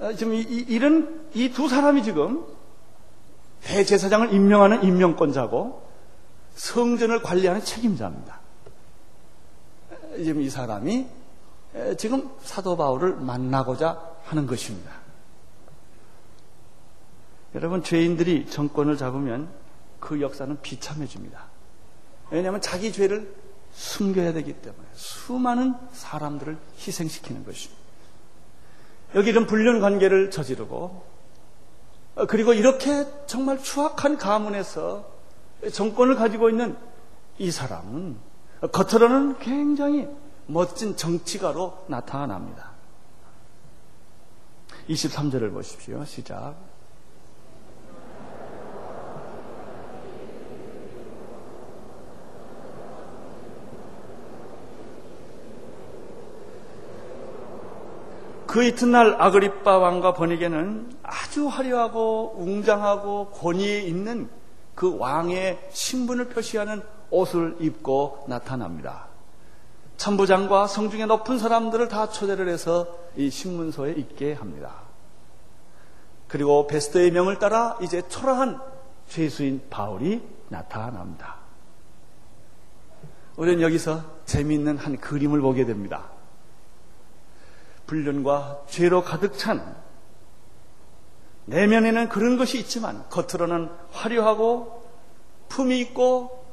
어, 0.00 0.12
지금 0.14 0.34
이, 0.34 0.40
이 0.42 0.78
런 0.78 1.28
이 1.34 1.52
두 1.52 1.68
사람이 1.68 2.02
지금 2.02 2.44
대제사장을 3.62 4.32
임명하는 4.32 4.82
임명권자고 4.84 5.82
성전을 6.54 7.22
관리하는 7.22 7.62
책임자입니다. 7.62 8.38
지금 10.16 10.40
이 10.40 10.48
사람이 10.50 11.06
지금 11.96 12.30
사도 12.42 12.76
바울을 12.76 13.16
만나고자 13.16 14.00
하는 14.24 14.46
것입니다. 14.46 14.90
여러분, 17.58 17.82
죄인들이 17.82 18.46
정권을 18.46 18.96
잡으면 18.96 19.48
그 19.98 20.20
역사는 20.20 20.60
비참해집니다. 20.62 21.46
왜냐하면 22.30 22.60
자기 22.60 22.92
죄를 22.92 23.34
숨겨야 23.72 24.32
되기 24.32 24.52
때문에 24.52 24.86
수많은 24.92 25.74
사람들을 25.90 26.56
희생시키는 26.78 27.44
것입니다. 27.44 27.82
여기 29.16 29.30
이런 29.30 29.48
불륜 29.48 29.80
관계를 29.80 30.30
저지르고 30.30 31.04
어, 32.14 32.26
그리고 32.26 32.52
이렇게 32.52 33.06
정말 33.26 33.60
추악한 33.60 34.18
가문에서 34.18 35.10
정권을 35.72 36.14
가지고 36.14 36.50
있는 36.50 36.76
이 37.38 37.50
사람은 37.50 38.18
겉으로는 38.70 39.40
굉장히 39.40 40.06
멋진 40.46 40.96
정치가로 40.96 41.86
나타납니다. 41.88 42.70
23절을 44.88 45.52
보십시오. 45.52 46.04
시작. 46.04 46.67
그 58.48 58.64
이튿날 58.64 59.20
아그리빠 59.20 59.76
왕과 59.76 60.14
버니게는 60.14 60.90
아주 61.02 61.48
화려하고 61.48 62.36
웅장하고 62.38 63.28
권위에 63.28 63.82
있는 63.82 64.30
그 64.74 64.96
왕의 64.96 65.68
신분을 65.70 66.30
표시하는 66.30 66.80
옷을 67.10 67.56
입고 67.60 68.24
나타납니다. 68.26 69.08
참부장과 69.98 70.66
성중에 70.66 71.04
높은 71.04 71.38
사람들을 71.38 71.88
다 71.88 72.08
초대를 72.08 72.48
해서 72.48 72.86
이 73.16 73.28
신문소에 73.28 73.92
있게 73.92 74.32
합니다. 74.32 74.76
그리고 76.26 76.66
베스터의 76.66 77.10
명을 77.10 77.38
따라 77.38 77.76
이제 77.82 78.00
초라한 78.08 78.62
죄수인 79.08 79.66
바울이 79.68 80.22
나타납니다. 80.48 81.36
우리는 83.36 83.60
여기서 83.60 84.02
재미있는 84.24 84.78
한 84.78 84.96
그림을 84.96 85.42
보게 85.42 85.66
됩니다. 85.66 86.17
불륜과 87.88 88.60
죄로 88.68 89.02
가득 89.02 89.36
찬 89.36 89.76
내면에는 91.46 92.08
그런 92.10 92.36
것이 92.36 92.58
있지만 92.60 93.08
겉으로는 93.08 93.70
화려하고 93.90 94.84
품이 95.48 95.80
있고 95.80 96.44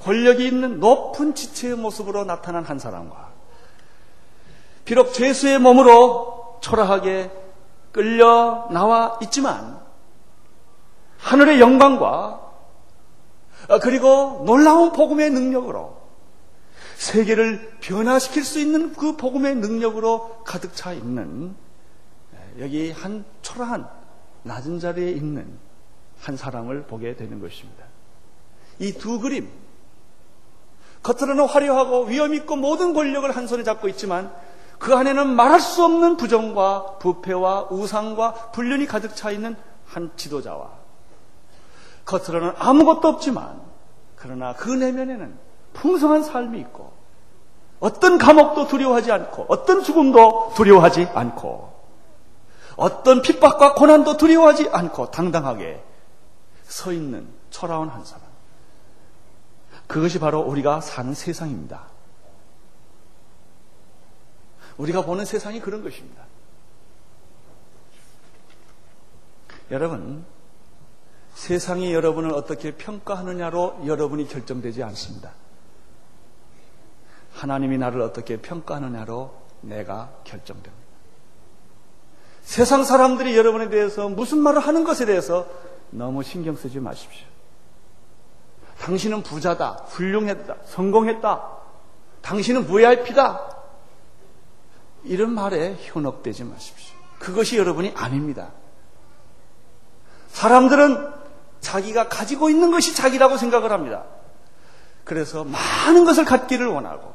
권력이 0.00 0.46
있는 0.46 0.80
높은 0.80 1.34
지체의 1.34 1.76
모습으로 1.76 2.24
나타난 2.24 2.64
한 2.64 2.78
사람과 2.78 3.32
비록 4.84 5.12
죄수의 5.12 5.58
몸으로 5.58 6.58
초라하게 6.60 7.30
끌려 7.90 8.68
나와 8.70 9.18
있지만 9.22 9.80
하늘의 11.18 11.60
영광과 11.60 12.40
그리고 13.82 14.44
놀라운 14.46 14.92
복음의 14.92 15.30
능력으로 15.30 16.03
세계를 16.96 17.76
변화시킬 17.80 18.44
수 18.44 18.58
있는 18.58 18.92
그 18.92 19.16
복음의 19.16 19.56
능력으로 19.56 20.42
가득 20.44 20.74
차 20.74 20.92
있는 20.92 21.54
여기 22.58 22.90
한 22.92 23.24
초라한 23.42 23.88
낮은 24.44 24.78
자리에 24.78 25.10
있는 25.10 25.58
한 26.20 26.36
사람을 26.36 26.84
보게 26.84 27.16
되는 27.16 27.40
것입니다. 27.40 27.84
이 28.78 28.92
두 28.92 29.20
그림, 29.20 29.48
겉으로는 31.02 31.46
화려하고 31.46 32.04
위험 32.04 32.34
있고 32.34 32.56
모든 32.56 32.94
권력을 32.94 33.30
한 33.30 33.46
손에 33.46 33.62
잡고 33.62 33.88
있지만 33.88 34.32
그 34.78 34.94
안에는 34.94 35.34
말할 35.34 35.60
수 35.60 35.84
없는 35.84 36.16
부정과 36.16 36.98
부패와 36.98 37.68
우상과 37.70 38.50
불륜이 38.52 38.86
가득 38.86 39.14
차 39.14 39.30
있는 39.30 39.56
한 39.86 40.10
지도자와 40.16 40.70
겉으로는 42.04 42.54
아무것도 42.58 43.08
없지만 43.08 43.60
그러나 44.16 44.54
그 44.54 44.70
내면에는 44.70 45.38
풍성한 45.84 46.22
삶이 46.22 46.58
있고 46.60 46.94
어떤 47.78 48.16
감옥도 48.16 48.68
두려워하지 48.68 49.12
않고 49.12 49.44
어떤 49.48 49.82
죽음도 49.82 50.54
두려워하지 50.56 51.10
않고 51.12 51.74
어떤 52.76 53.20
핍박과 53.20 53.74
고난도 53.74 54.16
두려워하지 54.16 54.70
않고 54.72 55.10
당당하게 55.10 55.84
서 56.62 56.90
있는 56.90 57.28
초라한 57.50 57.90
한 57.90 58.02
사람. 58.02 58.24
그것이 59.86 60.18
바로 60.18 60.40
우리가 60.40 60.80
사는 60.80 61.12
세상입니다. 61.12 61.82
우리가 64.78 65.02
보는 65.02 65.26
세상이 65.26 65.60
그런 65.60 65.84
것입니다. 65.84 66.24
여러분, 69.70 70.24
세상이 71.34 71.92
여러분을 71.92 72.32
어떻게 72.32 72.74
평가하느냐로 72.74 73.82
여러분이 73.86 74.26
결정되지 74.28 74.82
않습니다. 74.82 75.43
하나님이 77.44 77.76
나를 77.76 78.00
어떻게 78.00 78.38
평가하느냐로 78.38 79.34
내가 79.60 80.10
결정됩니다. 80.24 80.72
세상 82.40 82.84
사람들이 82.84 83.36
여러분에 83.36 83.68
대해서 83.68 84.08
무슨 84.08 84.38
말을 84.38 84.60
하는 84.60 84.82
것에 84.82 85.04
대해서 85.04 85.46
너무 85.90 86.22
신경 86.22 86.56
쓰지 86.56 86.80
마십시오. 86.80 87.26
당신은 88.80 89.22
부자다, 89.22 89.84
훌륭했다, 89.88 90.56
성공했다, 90.64 91.50
당신은 92.22 92.66
VIP다. 92.66 93.56
이런 95.04 95.34
말에 95.34 95.76
현혹되지 95.78 96.44
마십시오. 96.44 96.96
그것이 97.18 97.58
여러분이 97.58 97.92
아닙니다. 97.94 98.52
사람들은 100.28 101.12
자기가 101.60 102.08
가지고 102.08 102.48
있는 102.48 102.70
것이 102.70 102.94
자기라고 102.94 103.36
생각을 103.36 103.70
합니다. 103.70 104.04
그래서 105.04 105.44
많은 105.44 106.06
것을 106.06 106.24
갖기를 106.24 106.66
원하고, 106.68 107.13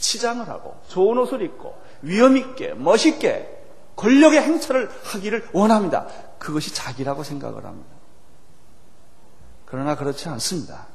치장을 0.00 0.48
하고, 0.48 0.80
좋은 0.88 1.16
옷을 1.18 1.42
입고, 1.42 1.76
위험 2.02 2.36
있게, 2.36 2.74
멋있게, 2.74 3.58
권력의 3.96 4.40
행차를 4.40 4.90
하기를 5.04 5.48
원합니다. 5.52 6.06
그것이 6.38 6.74
자기라고 6.74 7.22
생각을 7.22 7.64
합니다. 7.64 7.90
그러나 9.66 9.94
그렇지 9.94 10.28
않습니다. 10.30 10.86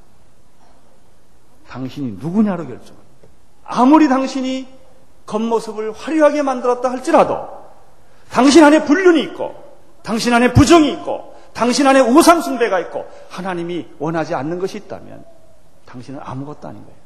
당신이 1.70 2.18
누구냐로 2.20 2.66
결정합니다. 2.66 3.06
아무리 3.64 4.08
당신이 4.08 4.68
겉모습을 5.26 5.92
화려하게 5.92 6.42
만들었다 6.42 6.92
할지라도 6.92 7.48
당신 8.30 8.64
안에 8.64 8.86
불륜이 8.86 9.22
있고 9.24 9.56
당신 10.04 10.34
안에 10.34 10.54
부정이 10.54 10.92
있고 10.94 11.36
당신 11.54 11.88
안에 11.88 12.02
우상숭배가 12.02 12.80
있고 12.82 13.06
하나님이 13.30 13.88
원하지 13.98 14.36
않는 14.36 14.60
것이 14.60 14.78
있다면 14.78 15.26
당신은 15.86 16.20
아무것도 16.22 16.68
아닌 16.68 16.84
거예요. 16.84 17.05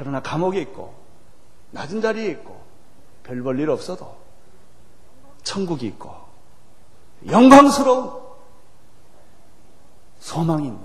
그러나 0.00 0.22
감옥에 0.22 0.62
있고 0.62 0.94
낮은 1.72 2.00
자리에 2.00 2.30
있고 2.30 2.58
별 3.22 3.42
볼 3.42 3.60
일 3.60 3.68
없어도 3.68 4.16
천국이 5.42 5.86
있고 5.88 6.10
영광스러운 7.26 8.10
소망이 10.18 10.68
있는 10.68 10.80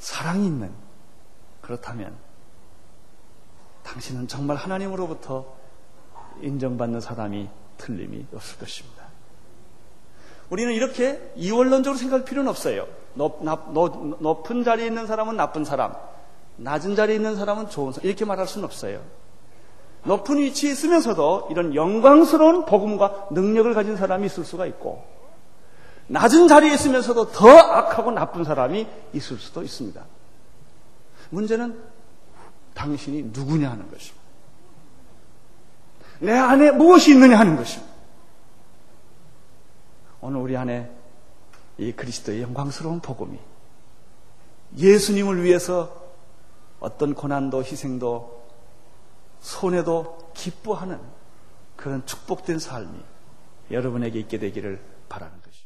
사랑이 0.00 0.44
있는 0.44 0.72
그렇다면 1.60 2.16
당신은 3.84 4.26
정말 4.26 4.56
하나님으로부터 4.56 5.46
인정받는 6.40 7.00
사람이 7.00 7.48
틀림이 7.78 8.26
없을 8.34 8.58
것입니다. 8.58 9.04
우리는 10.50 10.72
이렇게 10.72 11.32
이원론적으로 11.36 11.96
생각할 11.96 12.24
필요는 12.24 12.50
없어요. 12.50 12.88
높, 13.14 13.44
높, 13.44 14.20
높은 14.20 14.64
자리에 14.64 14.86
있는 14.88 15.06
사람은 15.06 15.36
나쁜 15.36 15.64
사람, 15.64 15.94
낮은 16.62 16.94
자리에 16.94 17.16
있는 17.16 17.36
사람은 17.36 17.68
좋은 17.68 17.92
사람, 17.92 18.06
이렇게 18.06 18.24
말할 18.24 18.46
수는 18.46 18.64
없어요. 18.64 19.00
높은 20.04 20.38
위치에 20.38 20.72
있으면서도 20.72 21.48
이런 21.50 21.74
영광스러운 21.74 22.64
복음과 22.66 23.28
능력을 23.30 23.72
가진 23.74 23.96
사람이 23.96 24.26
있을 24.26 24.44
수가 24.44 24.66
있고, 24.66 25.04
낮은 26.08 26.48
자리에 26.48 26.74
있으면서도 26.74 27.32
더 27.32 27.48
악하고 27.48 28.10
나쁜 28.10 28.44
사람이 28.44 28.86
있을 29.12 29.38
수도 29.38 29.62
있습니다. 29.62 30.04
문제는 31.30 31.82
당신이 32.74 33.30
누구냐 33.32 33.70
하는 33.70 33.90
것입니다. 33.90 34.22
내 36.20 36.32
안에 36.32 36.70
무엇이 36.72 37.12
있느냐 37.12 37.38
하는 37.38 37.56
것입니다. 37.56 37.92
오늘 40.20 40.40
우리 40.40 40.56
안에 40.56 40.90
이 41.78 41.92
그리스도의 41.92 42.42
영광스러운 42.42 43.00
복음이 43.00 43.38
예수님을 44.76 45.42
위해서 45.42 46.01
어떤 46.82 47.14
고난도 47.14 47.62
희생도 47.62 48.42
손해도 49.38 50.32
기뻐하는 50.34 50.98
그런 51.76 52.04
축복된 52.04 52.58
삶이 52.58 52.98
여러분에게 53.70 54.18
있게 54.18 54.38
되기를 54.40 54.80
바라는 55.08 55.32
것입니다. 55.42 55.62